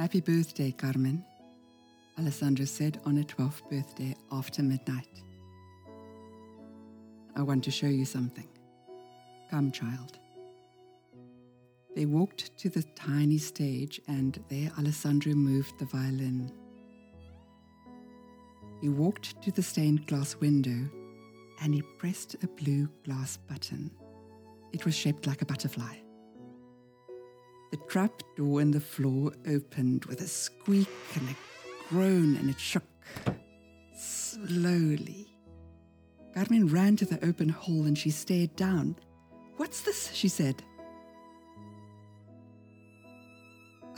Happy 0.00 0.22
birthday, 0.22 0.72
Carmen, 0.72 1.22
Alessandro 2.18 2.64
said 2.64 2.98
on 3.04 3.18
her 3.18 3.22
12th 3.22 3.68
birthday 3.70 4.16
after 4.32 4.62
midnight. 4.62 5.20
I 7.36 7.42
want 7.42 7.62
to 7.64 7.70
show 7.70 7.86
you 7.86 8.06
something. 8.06 8.48
Come, 9.50 9.70
child. 9.70 10.18
They 11.94 12.06
walked 12.06 12.56
to 12.60 12.70
the 12.70 12.82
tiny 12.96 13.36
stage, 13.36 14.00
and 14.08 14.42
there 14.48 14.72
Alessandro 14.78 15.34
moved 15.34 15.78
the 15.78 15.84
violin. 15.84 16.50
He 18.80 18.88
walked 18.88 19.42
to 19.42 19.52
the 19.52 19.62
stained 19.62 20.06
glass 20.06 20.34
window 20.36 20.88
and 21.62 21.74
he 21.74 21.82
pressed 21.98 22.36
a 22.42 22.46
blue 22.46 22.88
glass 23.04 23.36
button. 23.36 23.90
It 24.72 24.86
was 24.86 24.94
shaped 24.94 25.26
like 25.26 25.42
a 25.42 25.44
butterfly. 25.44 25.96
The 27.70 27.76
trap 27.88 28.22
door 28.36 28.60
in 28.60 28.72
the 28.72 28.80
floor 28.80 29.32
opened 29.46 30.04
with 30.06 30.20
a 30.20 30.26
squeak 30.26 30.88
and 31.14 31.28
a 31.28 31.36
groan 31.88 32.36
and 32.36 32.50
it 32.50 32.58
shook 32.58 32.82
slowly. 33.94 35.28
Carmen 36.34 36.68
ran 36.68 36.96
to 36.96 37.04
the 37.04 37.24
open 37.24 37.48
hole 37.48 37.84
and 37.84 37.96
she 37.96 38.10
stared 38.10 38.56
down. 38.56 38.96
What's 39.56 39.82
this? 39.82 40.10
she 40.12 40.28
said. 40.28 40.62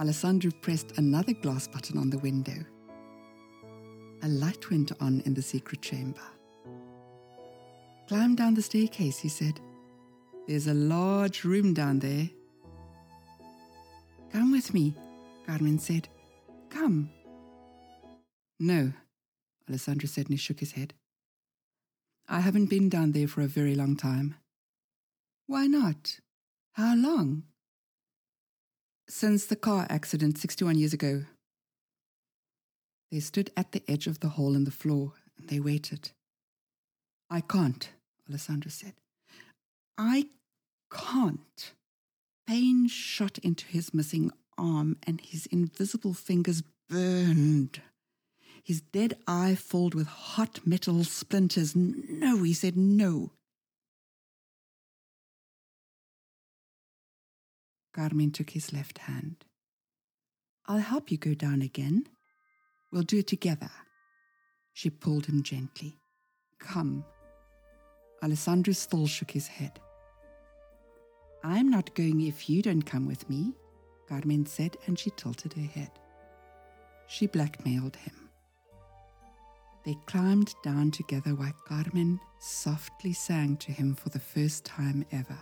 Alessandro 0.01 0.51
pressed 0.61 0.99
another 0.99 1.33
glass 1.33 1.68
button 1.68 1.99
on 1.99 2.11
the 2.11 2.18
window. 2.18 2.64
A 4.23 4.29
light 4.29 4.70
went 4.70 4.93
on 5.01 5.20
in 5.25 5.35
the 5.35 5.43
secret 5.43 5.81
chamber. 5.81 6.20
Climb 8.09 8.35
down 8.35 8.55
the 8.55 8.62
staircase, 8.62 9.18
he 9.18 9.29
said. 9.29 9.61
There's 10.47 10.66
a 10.66 10.75
large 10.75 11.45
room 11.45 11.73
down 11.73 12.01
there. 12.01 12.29
Come 14.33 14.51
with 14.51 14.72
me, 14.72 14.95
Carmen 15.47 15.78
said. 15.78 16.09
Come. 16.70 17.11
No, 18.59 18.93
Alessandro 19.68 20.07
said 20.07 20.26
and 20.26 20.35
he 20.35 20.37
shook 20.39 20.61
his 20.61 20.72
head. 20.72 20.95
I 22.28 22.41
haven't 22.41 22.70
been 22.70 22.89
down 22.89 23.12
there 23.12 23.28
for 23.28 23.43
a 23.43 23.47
very 23.47 23.74
long 23.74 23.95
time. 23.95 24.37
Why 25.47 25.66
not? 25.66 26.18
How 26.72 26.95
long? 26.97 27.43
Since 29.07 29.47
the 29.47 29.57
car 29.57 29.87
accident 29.91 30.39
61 30.39 30.78
years 30.78 30.95
ago. 30.95 31.24
They 33.11 33.20
stood 33.20 33.51
at 33.55 33.72
the 33.72 33.83
edge 33.87 34.07
of 34.07 34.20
the 34.20 34.30
hole 34.30 34.55
in 34.55 34.64
the 34.64 34.70
floor 34.70 35.12
and 35.37 35.51
they 35.51 35.61
waited. 35.61 36.12
I 37.28 37.43
can't, 37.43 37.91
Alessandro 38.30 38.70
said. 38.70 38.95
I 39.99 40.28
can't. 40.91 41.74
Pain 42.47 42.88
shot 42.88 43.38
into 43.38 43.66
his 43.66 43.95
missing 43.95 44.30
arm 44.59 44.97
and 45.07 45.20
his 45.20 45.47
invisible 45.47 46.14
fingers 46.14 46.62
burned 46.88 47.80
his 48.62 48.80
dead 48.80 49.16
eye 49.26 49.55
filled 49.55 49.95
with 49.95 50.07
hot 50.07 50.61
metal 50.64 51.03
splinters. 51.05 51.74
No, 51.74 52.43
he 52.43 52.53
said, 52.53 52.76
no. 52.76 53.32
Carmen 57.93 58.30
took 58.30 58.51
his 58.51 58.72
left 58.72 58.99
hand. 58.99 59.45
I'll 60.66 60.78
help 60.78 61.11
you 61.11 61.18
go 61.18 61.34
down 61.34 61.61
again. 61.61 62.07
We'll 62.90 63.03
do 63.03 63.18
it 63.18 63.26
together. 63.26 63.70
She 64.72 64.88
pulled 64.88 65.26
him 65.26 65.43
gently. 65.43 65.99
Come. 66.59 67.05
Alessandro 68.22 68.72
still 68.72 69.07
shook 69.07 69.32
his 69.32 69.49
head. 69.49 69.80
I'm 71.45 71.70
not 71.70 71.95
going 71.95 72.20
if 72.20 72.49
you 72.49 72.62
don't 72.62 72.82
come 72.82 73.07
with 73.07 73.28
me, 73.28 73.55
Carmen 74.09 74.47
said, 74.47 74.76
and 74.86 74.99
she 74.99 75.11
tilted 75.11 75.53
her 75.55 75.62
head. 75.62 75.90
She 77.09 77.26
blackmailed 77.26 77.97
him. 77.97 78.28
They 79.84 79.97
climbed 80.07 80.55
down 80.62 80.93
together 80.93 81.34
while 81.34 81.55
Carmen 81.66 82.20
softly 82.38 83.12
sang 83.12 83.57
to 83.59 83.72
him 83.72 83.95
for 83.95 84.11
the 84.11 84.20
first 84.20 84.64
time 84.64 85.05
ever. 85.11 85.38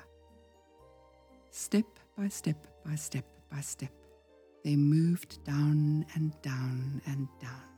Step 1.50 1.84
by 2.16 2.28
step 2.28 2.66
by 2.84 2.94
step 2.94 3.26
by 3.50 3.60
step, 3.60 3.92
they 4.64 4.76
moved 4.76 5.44
down 5.44 6.06
and 6.14 6.32
down 6.40 7.02
and 7.06 7.28
down. 7.40 7.70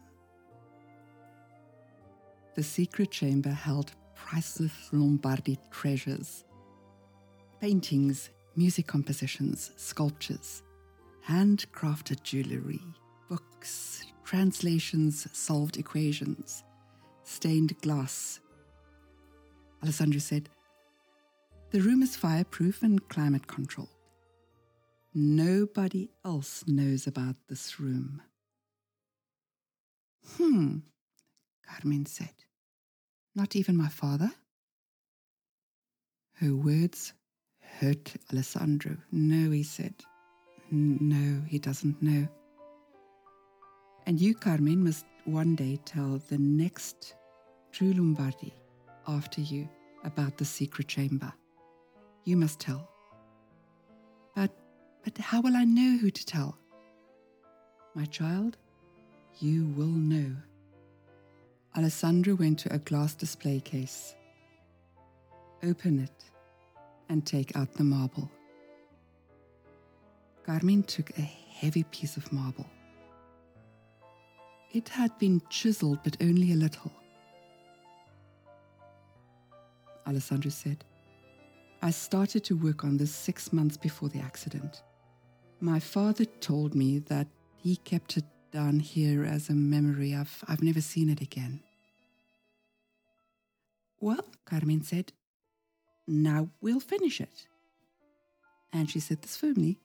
The 2.55 2.63
secret 2.63 3.11
chamber 3.11 3.51
held 3.51 3.93
priceless 4.15 4.91
Lombardi 4.93 5.59
treasures 5.71 6.45
paintings, 7.63 8.31
music 8.57 8.89
compositions, 8.89 9.71
sculptures, 9.77 10.65
handcrafted 11.29 12.21
jewelry, 12.25 12.81
books, 13.29 14.05
translations, 14.25 15.29
solved 15.33 15.77
equations, 15.77 16.65
stained 17.23 17.81
glass. 17.81 18.41
Alessandro 19.81 20.19
said, 20.19 20.49
The 21.71 21.81
room 21.81 22.03
is 22.03 22.17
fireproof 22.17 22.83
and 22.83 23.09
climate 23.09 23.47
controlled. 23.47 23.91
Nobody 25.15 26.11
else 26.25 26.65
knows 26.67 27.07
about 27.07 27.37
this 27.49 27.79
room. 27.79 28.23
Hmm, 30.37 30.79
Carmen 31.65 32.07
said. 32.07 32.35
Not 33.37 33.55
even 33.55 33.77
my 33.77 33.89
father? 33.89 34.33
Her 36.41 36.57
words 36.57 37.13
hurt 37.81 38.13
Alessandro. 38.33 38.97
No, 39.11 39.51
he 39.51 39.63
said. 39.63 39.95
No, 40.71 41.43
he 41.47 41.59
doesn't 41.59 42.01
know. 42.03 42.29
And 44.07 44.21
you, 44.21 44.35
Carmen, 44.35 44.85
must 44.85 45.07
one 45.25 45.55
day 45.55 45.79
tell 45.85 46.21
the 46.29 46.39
next 46.39 47.15
true 47.71 47.93
Lombardi 47.93 48.53
after 49.07 49.41
you 49.41 49.69
about 50.05 50.37
the 50.37 50.45
secret 50.45 50.89
chamber. 50.89 51.33
You 52.25 52.37
must 52.37 52.61
tell. 52.61 52.89
But, 54.35 54.51
but 55.05 55.17
how 55.19 55.41
will 55.41 55.57
I 55.57 55.65
know 55.65 55.99
who 55.99 56.11
to 56.11 56.27
tell? 56.27 56.57
My 57.95 58.05
child, 58.07 58.57
you 59.39 59.67
will 59.77 59.87
know. 59.87 60.35
Alessandro 61.77 62.35
went 62.35 62.59
to 62.61 62.73
a 62.73 62.79
glass 62.79 63.15
display 63.15 63.61
case. 63.61 64.15
Open 65.63 65.99
it 66.01 66.32
and 67.13 67.27
take 67.27 67.55
out 67.55 67.75
the 67.75 67.85
marble. 67.85 68.31
Carmen 70.47 70.83
took 70.83 71.11
a 71.19 71.21
heavy 71.21 71.85
piece 71.85 72.17
of 72.17 72.33
marble. 72.33 72.67
It 74.73 74.89
had 74.89 75.17
been 75.19 75.43
chiseled, 75.51 75.99
but 76.03 76.17
only 76.23 76.53
a 76.53 76.57
little. 76.57 76.91
Alessandro 80.07 80.51
said. 80.51 80.85
I 81.83 81.91
started 81.91 82.45
to 82.45 82.57
work 82.57 82.83
on 82.83 82.97
this 82.97 83.15
six 83.15 83.53
months 83.53 83.77
before 83.77 84.09
the 84.09 84.21
accident. 84.21 84.83
My 85.61 85.81
father 85.81 86.25
told 86.25 86.75
me 86.75 87.01
that 87.11 87.27
he 87.57 87.77
kept 87.77 88.17
it 88.17 88.25
down 88.53 88.81
here 88.81 89.23
as 89.25 89.51
a 89.51 89.55
memory. 89.55 90.15
I've, 90.15 90.43
I've 90.49 90.63
never 90.63 90.81
seen 90.81 91.11
it 91.11 91.21
again. 91.21 91.61
Well, 94.01 94.25
Carmen 94.47 94.83
said, 94.83 95.13
now 96.07 96.49
we'll 96.61 96.81
finish 96.81 97.21
it. 97.21 97.47
And 98.73 98.91
she 98.91 99.01
said 99.01 99.23
this 99.23 99.37
firmly. 99.37 99.79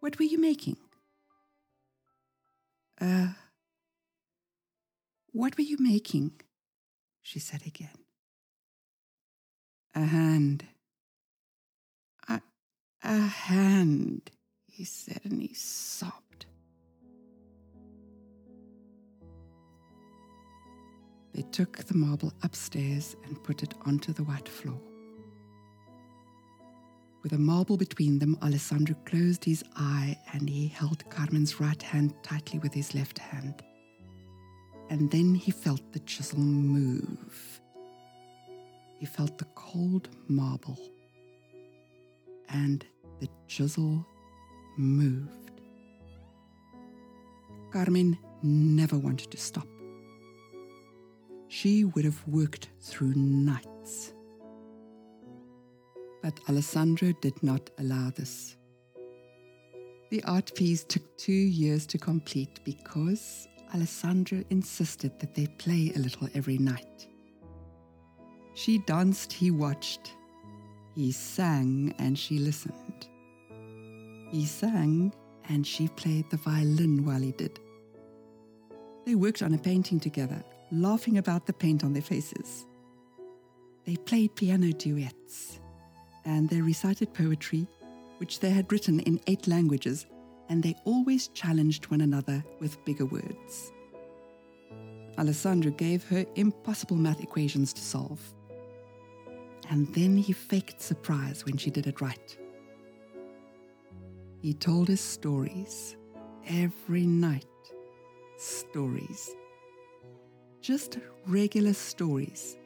What 0.00 0.18
were 0.18 0.24
you 0.24 0.38
making? 0.38 0.76
Uh, 3.00 3.28
what 5.32 5.56
were 5.56 5.64
you 5.64 5.76
making? 5.80 6.32
She 7.22 7.38
said 7.38 7.62
again. 7.66 7.98
A 9.94 10.04
hand. 10.04 10.66
A, 12.28 12.40
a 13.02 13.18
hand, 13.18 14.30
he 14.66 14.84
said, 14.84 15.20
and 15.24 15.40
he 15.40 15.54
sobbed. 15.54 16.23
They 21.34 21.42
took 21.42 21.78
the 21.78 21.96
marble 21.96 22.32
upstairs 22.44 23.16
and 23.24 23.42
put 23.42 23.62
it 23.64 23.74
onto 23.84 24.12
the 24.12 24.22
white 24.22 24.48
floor. 24.48 24.80
With 27.24 27.32
a 27.32 27.38
marble 27.38 27.76
between 27.76 28.18
them, 28.18 28.38
Alessandro 28.42 28.94
closed 29.04 29.44
his 29.44 29.64
eye 29.74 30.16
and 30.32 30.48
he 30.48 30.68
held 30.68 31.08
Carmen's 31.10 31.58
right 31.58 31.82
hand 31.82 32.14
tightly 32.22 32.58
with 32.60 32.72
his 32.72 32.94
left 32.94 33.18
hand. 33.18 33.64
And 34.90 35.10
then 35.10 35.34
he 35.34 35.50
felt 35.50 35.92
the 35.92 36.00
chisel 36.00 36.38
move. 36.38 37.60
He 39.00 39.06
felt 39.06 39.38
the 39.38 39.46
cold 39.54 40.08
marble, 40.28 40.78
and 42.48 42.86
the 43.20 43.28
chisel 43.48 44.06
moved. 44.76 45.60
Carmen 47.72 48.16
never 48.42 48.98
wanted 48.98 49.30
to 49.30 49.36
stop. 49.38 49.73
She 51.64 51.86
would 51.86 52.04
have 52.04 52.22
worked 52.28 52.68
through 52.82 53.14
nights. 53.14 54.12
But 56.22 56.38
Alessandro 56.46 57.14
did 57.22 57.42
not 57.42 57.70
allow 57.78 58.10
this. 58.10 58.56
The 60.10 60.22
art 60.24 60.54
piece 60.54 60.84
took 60.84 61.16
two 61.16 61.32
years 61.32 61.86
to 61.86 61.96
complete 61.96 62.60
because 62.64 63.48
Alessandro 63.74 64.44
insisted 64.50 65.18
that 65.20 65.34
they 65.34 65.46
play 65.56 65.90
a 65.96 66.00
little 66.00 66.28
every 66.34 66.58
night. 66.58 67.08
She 68.52 68.76
danced, 68.80 69.32
he 69.32 69.50
watched. 69.50 70.16
He 70.94 71.12
sang, 71.12 71.94
and 71.98 72.18
she 72.18 72.38
listened. 72.40 73.08
He 74.30 74.44
sang, 74.44 75.14
and 75.48 75.66
she 75.66 75.88
played 75.88 76.28
the 76.28 76.36
violin 76.36 77.06
while 77.06 77.22
he 77.22 77.32
did. 77.32 77.58
They 79.06 79.14
worked 79.14 79.40
on 79.40 79.54
a 79.54 79.58
painting 79.58 79.98
together, 79.98 80.44
laughing 80.82 81.18
about 81.18 81.46
the 81.46 81.52
paint 81.52 81.84
on 81.84 81.92
their 81.92 82.02
faces. 82.02 82.66
They 83.84 83.96
played 83.96 84.34
piano 84.34 84.72
duets, 84.72 85.60
and 86.24 86.48
they 86.48 86.60
recited 86.60 87.12
poetry, 87.14 87.66
which 88.18 88.40
they 88.40 88.50
had 88.50 88.70
written 88.72 89.00
in 89.00 89.20
eight 89.26 89.46
languages, 89.46 90.06
and 90.48 90.62
they 90.62 90.74
always 90.84 91.28
challenged 91.28 91.86
one 91.86 92.00
another 92.00 92.44
with 92.60 92.84
bigger 92.84 93.06
words. 93.06 93.72
Alessandro 95.18 95.70
gave 95.70 96.04
her 96.04 96.24
impossible 96.34 96.96
math 96.96 97.22
equations 97.22 97.72
to 97.72 97.80
solve 97.80 98.20
and 99.70 99.92
then 99.94 100.16
he 100.16 100.32
faked 100.32 100.80
surprise 100.80 101.44
when 101.44 101.56
she 101.56 101.70
did 101.70 101.86
it 101.86 102.00
right. 102.00 102.36
He 104.40 104.52
told 104.52 104.90
us 104.90 105.00
stories 105.00 105.96
every 106.46 107.06
night. 107.06 107.46
Stories. 108.36 109.34
Just 110.64 110.96
regular 111.26 111.74
stories. 111.74 112.56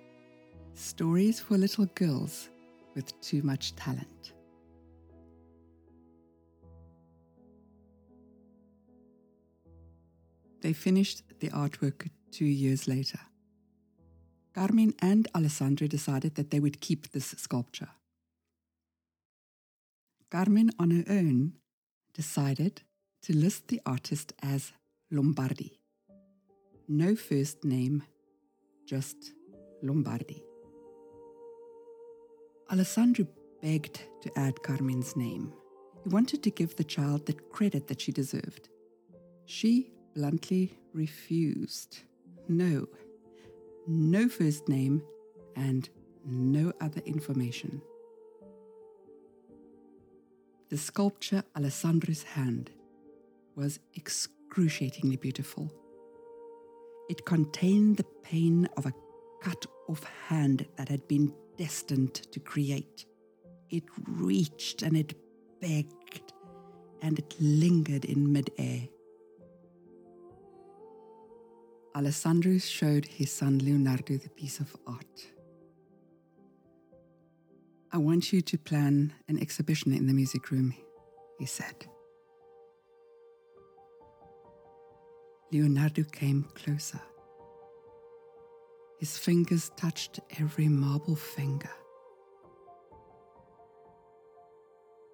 Stories 0.74 1.40
for 1.40 1.58
little 1.58 1.86
girls 1.96 2.48
with 2.94 3.20
too 3.20 3.42
much 3.42 3.74
talent. 3.74 4.34
They 10.60 10.72
finished 10.72 11.24
the 11.40 11.48
artwork 11.48 12.08
two 12.30 12.44
years 12.44 12.86
later. 12.86 13.18
Carmen 14.54 14.94
and 15.00 15.26
Alessandro 15.34 15.88
decided 15.88 16.36
that 16.36 16.52
they 16.52 16.60
would 16.60 16.80
keep 16.80 17.10
this 17.10 17.34
sculpture. 17.36 17.90
Carmen, 20.30 20.70
on 20.78 20.92
her 20.92 21.04
own, 21.10 21.54
decided 22.14 22.82
to 23.22 23.36
list 23.36 23.66
the 23.66 23.80
artist 23.84 24.34
as 24.40 24.72
Lombardi. 25.10 25.77
No 26.90 27.14
first 27.14 27.66
name, 27.66 28.02
just 28.86 29.34
Lombardi. 29.82 30.42
Alessandro 32.72 33.26
begged 33.60 34.00
to 34.22 34.30
add 34.38 34.62
Carmen's 34.62 35.14
name. 35.14 35.52
He 36.02 36.08
wanted 36.08 36.42
to 36.44 36.50
give 36.50 36.76
the 36.76 36.84
child 36.84 37.26
the 37.26 37.34
credit 37.34 37.88
that 37.88 38.00
she 38.00 38.10
deserved. 38.10 38.70
She 39.44 39.90
bluntly 40.14 40.78
refused. 40.94 41.98
No, 42.48 42.86
no 43.86 44.26
first 44.30 44.66
name, 44.66 45.02
and 45.56 45.90
no 46.24 46.72
other 46.80 47.02
information. 47.04 47.82
The 50.70 50.78
sculpture 50.78 51.42
Alessandro's 51.54 52.22
hand 52.22 52.70
was 53.56 53.78
excruciatingly 53.94 55.16
beautiful. 55.16 55.70
It 57.08 57.24
contained 57.24 57.96
the 57.96 58.04
pain 58.22 58.68
of 58.76 58.86
a 58.86 58.92
cut 59.42 59.66
off 59.88 60.04
hand 60.28 60.66
that 60.76 60.88
had 60.88 61.08
been 61.08 61.32
destined 61.56 62.14
to 62.14 62.40
create. 62.40 63.06
It 63.70 63.84
reached 64.06 64.82
and 64.82 64.96
it 64.96 65.14
begged 65.60 66.32
and 67.02 67.18
it 67.18 67.34
lingered 67.40 68.04
in 68.04 68.32
midair. 68.32 68.88
Alessandro 71.96 72.58
showed 72.58 73.06
his 73.06 73.32
son 73.32 73.58
Leonardo 73.58 74.16
the 74.16 74.28
piece 74.28 74.60
of 74.60 74.76
art. 74.86 75.26
I 77.90 77.98
want 77.98 78.32
you 78.32 78.42
to 78.42 78.58
plan 78.58 79.14
an 79.28 79.40
exhibition 79.40 79.92
in 79.92 80.06
the 80.06 80.12
music 80.12 80.50
room, 80.50 80.74
he 81.38 81.46
said. 81.46 81.86
Leonardo 85.50 86.04
came 86.04 86.44
closer. 86.54 87.00
His 88.98 89.16
fingers 89.16 89.70
touched 89.76 90.20
every 90.38 90.68
marble 90.68 91.16
finger. 91.16 91.70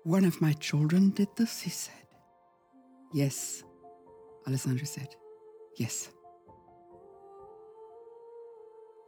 One 0.02 0.24
of 0.24 0.40
my 0.40 0.52
children 0.54 1.10
did 1.10 1.28
this, 1.36 1.60
he 1.60 1.70
said. 1.70 1.94
Yes, 3.12 3.62
Alessandro 4.46 4.86
said. 4.86 5.14
Yes. 5.76 6.10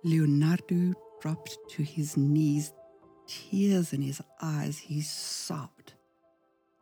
Leonardo 0.05 0.95
dropped 1.21 1.59
to 1.71 1.83
his 1.83 2.17
knees, 2.17 2.73
tears 3.27 3.93
in 3.93 4.03
his 4.03 4.23
eyes. 4.41 4.79
He 4.79 5.01
sobbed. 5.01 5.95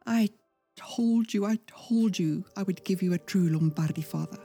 I 0.06 0.28
told 0.76 1.32
you, 1.32 1.44
I 1.44 1.58
told 1.66 2.18
you 2.18 2.44
I 2.56 2.62
would 2.62 2.84
give 2.84 3.02
you 3.02 3.12
a 3.12 3.18
true 3.18 3.48
Lombardi 3.48 4.02
father. 4.02 4.38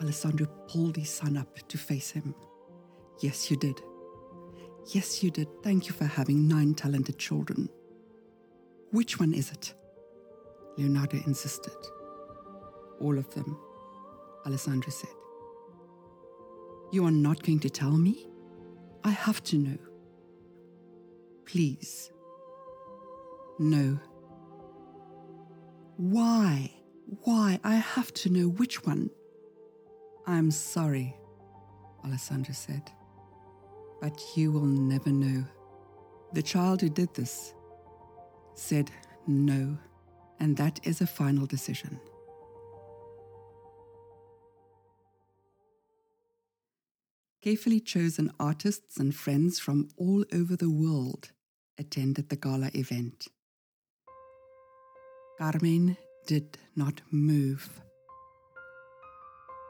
Alessandro 0.00 0.46
pulled 0.68 0.96
his 0.96 1.10
son 1.10 1.36
up 1.36 1.56
to 1.68 1.78
face 1.78 2.10
him. 2.10 2.34
Yes, 3.20 3.50
you 3.50 3.56
did. 3.56 3.80
Yes, 4.88 5.22
you 5.22 5.30
did. 5.30 5.48
Thank 5.62 5.86
you 5.86 5.92
for 5.92 6.04
having 6.04 6.46
nine 6.46 6.74
talented 6.74 7.18
children. 7.18 7.68
Which 8.90 9.18
one 9.18 9.32
is 9.32 9.50
it? 9.50 9.74
Leonardo 10.76 11.18
insisted. 11.26 11.76
All 13.00 13.18
of 13.18 13.32
them, 13.34 13.58
Alessandro 14.46 14.90
said. 14.90 15.10
You 16.92 17.04
are 17.06 17.10
not 17.10 17.42
going 17.42 17.60
to 17.60 17.70
tell 17.70 17.92
me? 17.92 18.26
I 19.02 19.10
have 19.10 19.42
to 19.44 19.56
know. 19.56 19.78
Please. 21.44 22.12
No. 23.58 23.98
Why? 25.96 26.72
Why? 27.22 27.60
I 27.62 27.76
have 27.76 28.12
to 28.14 28.30
know 28.30 28.48
which 28.48 28.84
one. 28.84 29.10
I'm 30.26 30.50
sorry, 30.50 31.16
Alessandro 32.04 32.54
said. 32.54 32.90
But 34.00 34.20
you 34.36 34.52
will 34.52 34.66
never 34.66 35.10
know. 35.10 35.44
The 36.32 36.42
child 36.42 36.80
who 36.80 36.88
did 36.88 37.14
this 37.14 37.54
said 38.54 38.90
no, 39.26 39.78
and 40.40 40.56
that 40.56 40.80
is 40.84 41.00
a 41.00 41.06
final 41.06 41.46
decision. 41.46 42.00
carefully 47.44 47.78
chosen 47.78 48.32
artists 48.40 48.96
and 48.96 49.14
friends 49.14 49.58
from 49.58 49.86
all 49.98 50.24
over 50.32 50.56
the 50.56 50.70
world 50.70 51.30
attended 51.76 52.30
the 52.30 52.36
gala 52.36 52.70
event. 52.72 53.28
Carmen 55.38 55.96
did 56.26 56.58
not 56.76 57.00
move. 57.10 57.80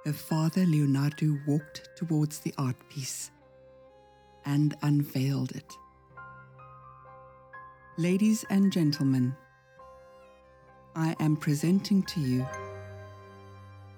Her 0.04 0.12
father, 0.12 0.66
Leonardo, 0.66 1.38
walked 1.46 1.88
towards 1.96 2.40
the 2.40 2.52
art 2.58 2.76
piece 2.90 3.30
and 4.44 4.76
unveiled 4.82 5.52
it. 5.52 5.72
Ladies 7.96 8.44
and 8.50 8.70
gentlemen, 8.70 9.34
I 10.94 11.16
am 11.18 11.34
presenting 11.34 12.02
to 12.02 12.20
you 12.20 12.46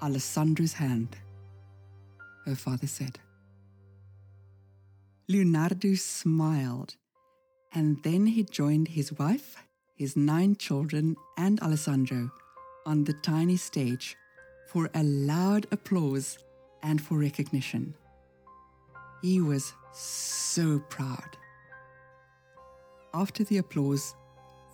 Alessandro's 0.00 0.74
hand, 0.74 1.16
her 2.44 2.54
father 2.54 2.86
said. 2.86 3.18
Leonardo 5.28 5.94
smiled, 5.94 6.94
and 7.72 8.00
then 8.04 8.26
he 8.26 8.44
joined 8.44 8.88
his 8.88 9.12
wife, 9.12 9.65
his 9.96 10.16
nine 10.16 10.56
children, 10.56 11.16
and 11.36 11.58
Alessandro 11.60 12.30
on 12.84 13.04
the 13.04 13.14
tiny 13.14 13.56
stage 13.56 14.16
for 14.66 14.88
a 14.94 15.02
loud 15.02 15.66
applause 15.72 16.38
and 16.82 17.00
for 17.00 17.18
recognition. 17.18 17.94
He 19.22 19.40
was 19.40 19.72
so 19.92 20.78
proud. 20.90 21.36
After 23.14 23.42
the 23.42 23.58
applause, 23.58 24.14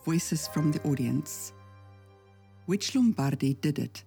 voices 0.05 0.49
from 0.49 0.73
the 0.73 0.83
audience. 0.83 1.53
Which 2.67 2.95
Lombardi 2.95 3.55
did 3.55 3.79
it? 3.79 4.05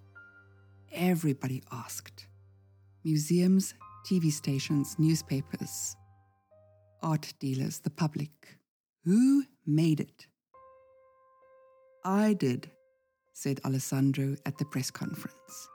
Everybody 0.92 1.62
asked. 1.72 2.26
Museums, 3.04 3.74
TV 4.06 4.30
stations, 4.30 4.96
newspapers, 4.98 5.96
art 7.02 7.32
dealers, 7.40 7.80
the 7.80 7.90
public. 7.90 8.58
Who 9.04 9.44
made 9.66 10.00
it? 10.00 10.26
I 12.06 12.34
did, 12.34 12.70
said 13.32 13.60
Alessandro 13.64 14.36
at 14.46 14.58
the 14.58 14.64
press 14.64 14.92
conference. 14.92 15.68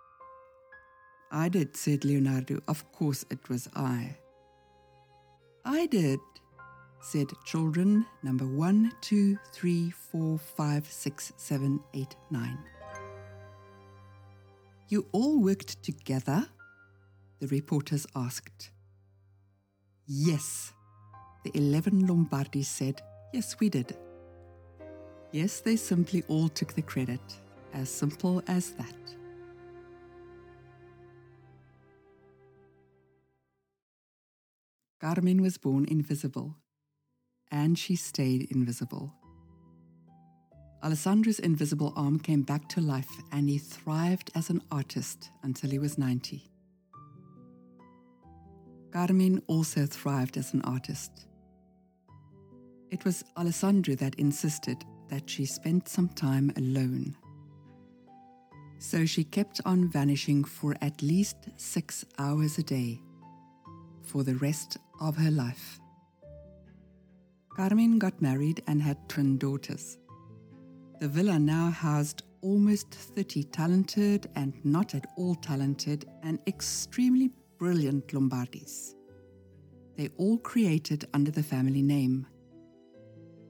I 1.29 1.49
did, 1.49 1.75
said 1.75 2.05
Leonardo. 2.05 2.61
Of 2.69 2.89
course 2.93 3.25
it 3.29 3.49
was 3.49 3.67
I. 3.75 4.15
I 5.65 5.87
did, 5.87 6.19
said 7.01 7.27
children 7.43 8.05
number 8.23 8.45
one, 8.45 8.93
two, 9.01 9.37
three, 9.51 9.91
four, 9.91 10.37
five, 10.37 10.87
six, 10.87 11.33
seven, 11.35 11.81
eight, 11.93 12.15
nine. 12.29 12.59
You 14.87 15.05
all 15.11 15.37
worked 15.41 15.83
together? 15.83 16.47
The 17.41 17.47
reporters 17.47 18.07
asked. 18.15 18.71
Yes, 20.07 20.71
the 21.43 21.51
11 21.57 22.07
Lombardis 22.07 22.67
said, 22.67 23.01
Yes, 23.33 23.57
we 23.59 23.67
did. 23.67 23.97
Yes, 25.31 25.61
they 25.61 25.77
simply 25.77 26.23
all 26.27 26.49
took 26.49 26.73
the 26.73 26.81
credit. 26.81 27.21
As 27.73 27.89
simple 27.89 28.43
as 28.47 28.71
that. 28.71 28.95
Carmen 34.99 35.41
was 35.41 35.57
born 35.57 35.85
invisible, 35.85 36.57
and 37.49 37.79
she 37.79 37.95
stayed 37.95 38.51
invisible. 38.51 39.13
Alessandro's 40.83 41.39
invisible 41.39 41.93
arm 41.95 42.19
came 42.19 42.41
back 42.41 42.67
to 42.69 42.81
life, 42.81 43.09
and 43.31 43.49
he 43.49 43.57
thrived 43.57 44.31
as 44.35 44.49
an 44.49 44.61
artist 44.69 45.31
until 45.43 45.69
he 45.69 45.79
was 45.79 45.97
90. 45.97 46.51
Carmen 48.91 49.41
also 49.47 49.85
thrived 49.85 50.35
as 50.35 50.53
an 50.53 50.61
artist. 50.63 51.25
It 52.91 53.05
was 53.05 53.23
Alessandro 53.37 53.95
that 53.95 54.15
insisted 54.15 54.83
that 55.11 55.29
she 55.29 55.45
spent 55.45 55.87
some 55.87 56.09
time 56.09 56.51
alone. 56.57 57.15
So 58.79 59.05
she 59.05 59.23
kept 59.23 59.61
on 59.63 59.87
vanishing 59.91 60.43
for 60.43 60.75
at 60.81 61.03
least 61.03 61.37
six 61.57 62.03
hours 62.17 62.57
a 62.57 62.63
day 62.63 62.99
for 64.01 64.23
the 64.23 64.35
rest 64.35 64.77
of 64.99 65.15
her 65.17 65.29
life. 65.29 65.79
Carmen 67.55 67.99
got 67.99 68.19
married 68.21 68.63
and 68.67 68.81
had 68.81 69.07
twin 69.07 69.37
daughters. 69.37 69.97
The 70.99 71.07
villa 71.07 71.37
now 71.37 71.69
housed 71.69 72.23
almost 72.41 72.89
30 72.91 73.43
talented 73.45 74.29
and 74.35 74.53
not 74.63 74.95
at 74.95 75.05
all 75.17 75.35
talented 75.35 76.05
and 76.23 76.39
extremely 76.47 77.29
brilliant 77.59 78.07
Lombardis. 78.07 78.95
They 79.95 80.09
all 80.17 80.37
created 80.39 81.05
under 81.13 81.29
the 81.29 81.43
family 81.43 81.83
name. 81.83 82.25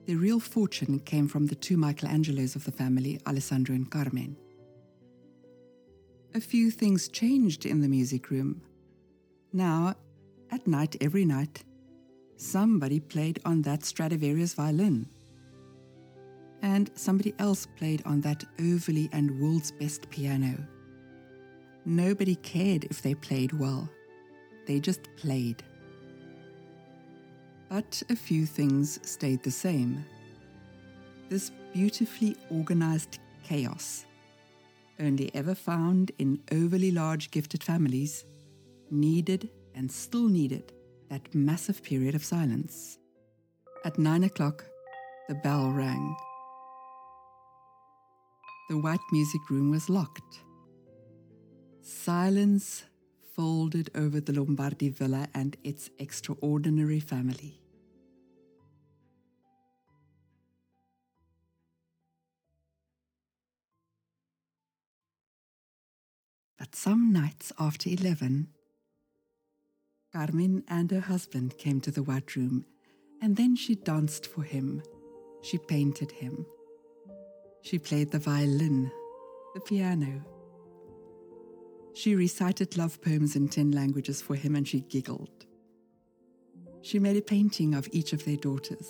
Their 0.06 0.18
real 0.18 0.40
fortune 0.40 1.00
came 1.00 1.28
from 1.28 1.46
the 1.46 1.56
two 1.56 1.78
Michelangelos 1.78 2.56
of 2.56 2.66
the 2.66 2.72
family, 2.72 3.20
Alessandro 3.28 3.76
and 3.76 3.90
Carmen. 3.90 4.36
A 6.34 6.42
few 6.42 6.72
things 6.72 7.08
changed 7.08 7.66
in 7.66 7.82
the 7.82 7.88
music 7.88 8.32
room. 8.32 8.62
Now, 9.54 9.96
at 10.50 10.66
night, 10.66 10.96
every 11.02 11.26
night, 11.26 11.64
somebody 12.36 13.00
played 13.00 13.40
on 13.46 13.62
that 13.64 13.84
Stradivarius 13.84 14.54
violin. 14.54 15.08
And 16.62 16.90
somebody 16.96 17.34
else 17.38 17.68
played 17.78 18.02
on 18.06 18.22
that 18.22 18.44
overly 18.60 19.10
and 19.12 19.40
world's 19.40 19.72
best 19.72 20.10
piano. 20.10 20.58
Nobody 21.86 22.36
cared 22.36 22.86
if 22.86 23.02
they 23.02 23.14
played 23.16 23.54
well, 23.54 23.90
they 24.68 24.80
just 24.80 25.02
played. 25.18 25.64
But 27.72 28.04
a 28.10 28.18
few 28.18 28.46
things 28.46 29.00
stayed 29.10 29.44
the 29.44 29.52
same. 29.52 30.04
This 31.30 31.52
beautifully 31.74 32.36
organized 32.50 33.20
chaos, 33.46 34.06
only 35.00 35.34
ever 35.34 35.56
found 35.56 36.12
in 36.20 36.42
overly 36.52 36.92
large 36.92 37.32
gifted 37.32 37.64
families, 37.64 38.26
needed 38.90 39.50
and 39.74 39.90
still 39.90 40.28
needed 40.28 40.74
that 41.10 41.34
massive 41.34 41.82
period 41.82 42.14
of 42.14 42.26
silence. 42.26 42.98
At 43.86 43.98
nine 43.98 44.26
o'clock, 44.26 44.66
the 45.30 45.36
bell 45.36 45.72
rang. 45.72 46.18
The 48.70 48.80
white 48.80 49.08
music 49.14 49.50
room 49.50 49.72
was 49.72 49.88
locked. 49.90 50.42
Silence 51.82 52.84
folded 53.34 53.90
over 53.96 54.20
the 54.20 54.34
Lombardi 54.34 54.90
villa 54.90 55.30
and 55.34 55.56
its 55.64 55.90
extraordinary 56.00 57.00
family. 57.00 57.61
But 66.72 66.78
some 66.78 67.12
nights 67.12 67.52
after 67.60 67.90
11, 67.90 68.48
Carmen 70.14 70.64
and 70.70 70.90
her 70.92 71.02
husband 71.02 71.58
came 71.58 71.82
to 71.82 71.92
the 71.92 72.02
white 72.02 72.38
room, 72.38 72.66
and 73.22 73.36
then 73.36 73.58
she 73.58 73.76
danced 73.76 74.26
for 74.26 74.42
him. 74.42 74.82
She 75.42 75.58
painted 75.58 76.12
him. 76.12 76.46
She 77.62 77.78
played 77.78 78.12
the 78.12 78.20
violin, 78.20 78.90
the 79.54 79.60
piano. 79.60 80.24
She 81.94 82.16
recited 82.16 82.78
love 82.78 83.02
poems 83.02 83.36
in 83.36 83.50
10 83.50 83.72
languages 83.72 84.22
for 84.22 84.36
him, 84.36 84.56
and 84.56 84.66
she 84.66 84.80
giggled. 84.80 85.46
She 86.84 87.00
made 87.00 87.18
a 87.18 87.22
painting 87.22 87.74
of 87.74 87.90
each 87.92 88.14
of 88.14 88.24
their 88.24 88.38
daughters. 88.38 88.88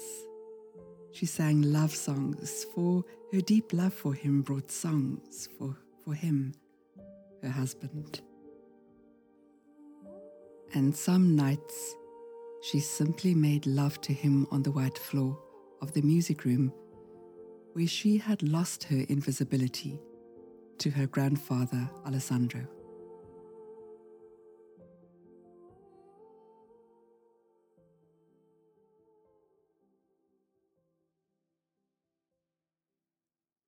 She 1.14 1.26
sang 1.26 1.64
love 1.64 1.96
songs, 1.96 2.64
for 2.76 3.04
her 3.34 3.42
deep 3.42 3.74
love 3.74 3.94
for 3.96 4.14
him 4.14 4.44
brought 4.44 4.70
songs 4.70 5.50
for, 5.58 5.76
for 6.06 6.14
him, 6.14 6.54
her 7.42 7.50
husband 7.50 8.22
and 10.74 10.96
some 10.96 11.36
nights 11.36 11.96
she 12.62 12.80
simply 12.80 13.34
made 13.34 13.66
love 13.66 14.00
to 14.02 14.14
him 14.14 14.48
on 14.52 14.64
the 14.64 14.72
white 14.72 14.98
floor 14.98 15.38
of 15.82 15.92
the 15.94 16.02
music 16.02 16.46
room 16.46 16.72
where 17.74 17.88
she 17.88 18.18
had 18.18 18.44
lost 18.44 18.84
her 18.86 19.04
invisibility 19.10 20.00
to 20.78 20.90
her 20.90 21.08
grandfather 21.08 21.90
Alessandro. 22.06 22.68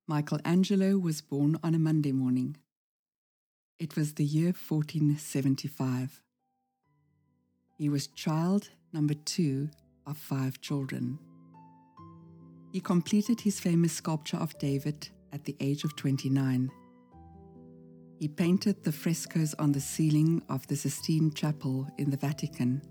Michelangelo 0.08 0.98
was 0.98 1.22
born 1.22 1.58
on 1.64 1.74
a 1.74 1.80
Monday 1.80 2.12
morning. 2.12 2.58
It 3.84 3.98
was 3.98 4.14
the 4.14 4.24
year 4.24 4.54
1475. 4.54 6.24
He 7.78 7.90
was 7.90 8.08
child 8.08 8.70
number 8.94 9.14
two 9.14 9.72
of 10.08 10.18
five 10.18 10.62
children. 10.62 11.20
He 12.72 12.80
completed 12.80 13.42
his 13.42 13.60
famous 13.60 13.92
sculpture 13.92 14.38
of 14.38 14.58
David 14.58 15.10
at 15.34 15.44
the 15.44 15.58
age 15.60 15.84
of 15.84 15.98
29. 15.98 16.72
He 18.20 18.30
painted 18.30 18.86
the 18.86 18.94
frescoes 18.94 19.54
on 19.56 19.74
the 19.74 19.82
ceiling 19.82 20.42
of 20.48 20.66
the 20.68 20.78
Sistine 20.78 21.34
Chapel 21.34 21.86
in 21.98 22.10
the 22.10 22.16
Vatican 22.16 22.82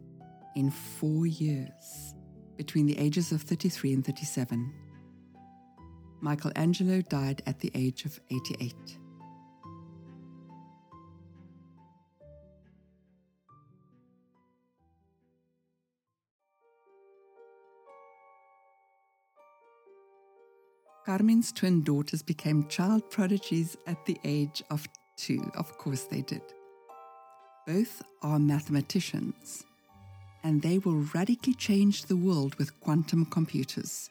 in 0.57 0.71
four 0.71 1.25
years, 1.25 2.15
between 2.59 2.85
the 2.85 2.99
ages 2.99 3.33
of 3.33 3.41
33 3.41 3.95
and 3.95 4.05
37. 4.05 4.71
Michelangelo 6.21 7.01
died 7.01 7.43
at 7.47 7.61
the 7.61 7.71
age 7.75 8.05
of 8.05 8.21
88. 8.31 8.99
Carmen's 21.13 21.53
twin 21.53 21.83
daughters 21.83 22.23
became 22.23 22.67
child 22.69 23.11
prodigies 23.11 23.77
at 23.87 24.07
the 24.07 24.19
age 24.25 24.63
of 24.71 24.89
two. 25.19 25.53
Of 25.55 25.77
course, 25.77 26.05
they 26.05 26.23
did. 26.23 26.41
Both 27.67 28.01
are 28.23 28.39
mathematicians, 28.39 29.63
and 30.43 30.63
they 30.63 30.79
will 30.79 31.07
radically 31.15 31.53
change 31.53 32.07
the 32.07 32.17
world 32.17 32.55
with 32.55 32.81
quantum 32.81 33.27
computers. 33.27 34.09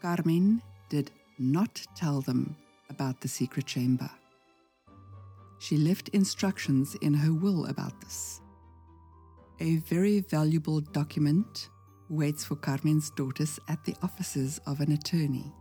Carmen 0.00 0.62
did 0.88 1.10
not 1.38 1.86
tell 1.94 2.22
them 2.22 2.56
about 2.88 3.20
the 3.20 3.28
secret 3.28 3.66
chamber. 3.66 4.10
She 5.58 5.76
left 5.76 6.08
instructions 6.08 6.94
in 7.02 7.12
her 7.12 7.34
will 7.34 7.66
about 7.66 8.00
this. 8.00 8.40
A 9.60 9.76
very 9.76 10.20
valuable 10.20 10.80
document 10.80 11.68
waits 12.10 12.44
for 12.44 12.56
Carmen's 12.56 13.10
daughters 13.10 13.60
at 13.68 13.84
the 13.84 13.94
offices 14.02 14.60
of 14.66 14.80
an 14.80 14.92
attorney 14.92 15.52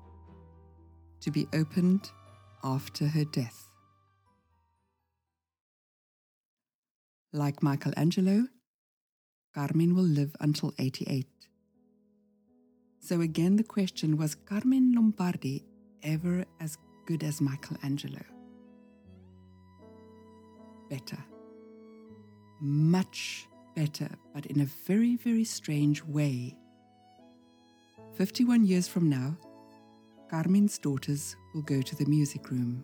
to 1.21 1.31
be 1.31 1.47
opened 1.53 2.09
after 2.63 3.07
her 3.07 3.23
death. 3.23 3.69
Like 7.31 7.61
Michelangelo, 7.61 8.47
Carmen 9.53 9.95
will 9.95 10.03
live 10.03 10.35
until 10.39 10.73
88. 10.79 11.27
So 12.99 13.21
again, 13.21 13.55
the 13.55 13.63
question 13.63 14.17
was 14.17 14.33
Carmen 14.33 14.93
Lombardi 14.95 15.63
ever 16.03 16.45
as 16.59 16.77
good 17.05 17.23
as 17.23 17.39
Michelangelo? 17.39 18.21
Better. 20.89 21.23
Much 22.59 23.48
better, 23.79 24.09
but 24.33 24.45
in 24.47 24.59
a 24.59 24.65
very, 24.85 25.15
very 25.15 25.45
strange 25.45 26.03
way. 26.03 26.53
51 28.17 28.65
years 28.65 28.89
from 28.89 29.09
now, 29.09 29.37
Carmen's 30.29 30.77
daughters 30.77 31.37
will 31.53 31.61
go 31.61 31.81
to 31.81 31.95
the 31.95 32.05
music 32.05 32.51
room. 32.51 32.83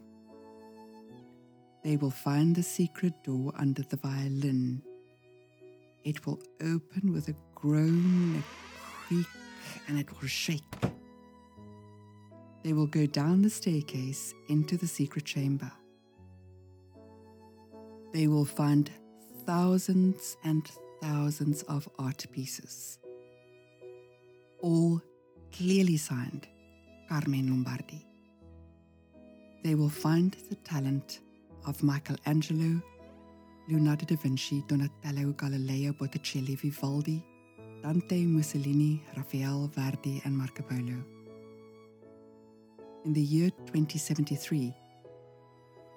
They 1.83 1.97
will 1.97 2.11
find 2.11 2.55
the 2.55 2.63
secret 2.63 3.13
door 3.25 3.51
under 3.57 3.83
the 3.83 3.97
violin. 3.97 4.81
It 6.05 6.25
will 6.25 6.39
open 6.61 7.11
with 7.11 7.27
a 7.27 7.35
groan, 7.55 8.41
a 8.41 8.43
creak, 8.85 9.27
and 9.89 9.99
it 9.99 10.09
will 10.09 10.29
shake. 10.29 10.75
They 12.63 12.71
will 12.71 12.87
go 12.87 13.05
down 13.05 13.41
the 13.41 13.49
staircase 13.49 14.33
into 14.47 14.77
the 14.77 14.87
secret 14.87 15.25
chamber. 15.25 15.71
They 18.13 18.27
will 18.27 18.45
find 18.45 18.89
thousands 19.45 20.37
and 20.45 20.65
thousands 21.01 21.63
of 21.63 21.87
art 21.99 22.25
pieces, 22.31 22.99
all 24.61 25.01
clearly 25.51 25.97
signed 25.97 26.47
Carmen 27.09 27.49
Lombardi. 27.49 28.05
They 29.63 29.75
will 29.75 29.89
find 29.89 30.35
the 30.49 30.55
talent 30.55 31.21
of 31.65 31.81
Michelangelo, 31.81 32.81
Leonardo 33.67 34.05
da 34.05 34.15
Vinci, 34.15 34.63
Donatello, 34.67 35.31
Galileo, 35.33 35.93
Botticelli, 35.93 36.55
Vivaldi, 36.55 37.23
Dante, 37.81 38.25
Mussolini, 38.25 39.03
Raphael, 39.15 39.67
Verdi, 39.73 40.21
and 40.25 40.37
Marco 40.37 40.63
Polo. 40.63 41.03
In 43.05 43.13
the 43.13 43.21
year 43.21 43.49
2073, 43.67 44.73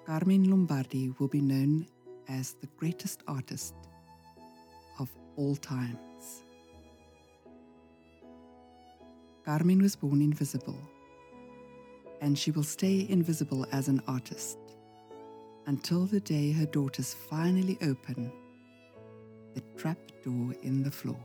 Carmen 0.05 0.49
Lombardi 0.49 1.13
will 1.19 1.27
be 1.27 1.41
known 1.41 1.87
as 2.27 2.53
the 2.61 2.67
greatest 2.77 3.23
artist 3.27 3.73
all 5.35 5.55
times. 5.55 6.43
Carmen 9.45 9.81
was 9.81 9.95
born 9.95 10.21
invisible, 10.21 10.79
and 12.21 12.37
she 12.37 12.51
will 12.51 12.63
stay 12.63 13.07
invisible 13.09 13.65
as 13.71 13.87
an 13.87 14.01
artist 14.07 14.57
until 15.65 16.05
the 16.05 16.19
day 16.19 16.51
her 16.51 16.65
daughters 16.65 17.13
finally 17.13 17.77
open 17.81 18.31
the 19.55 19.61
trap 19.77 19.97
door 20.23 20.53
in 20.63 20.83
the 20.83 20.91
floor. 20.91 21.19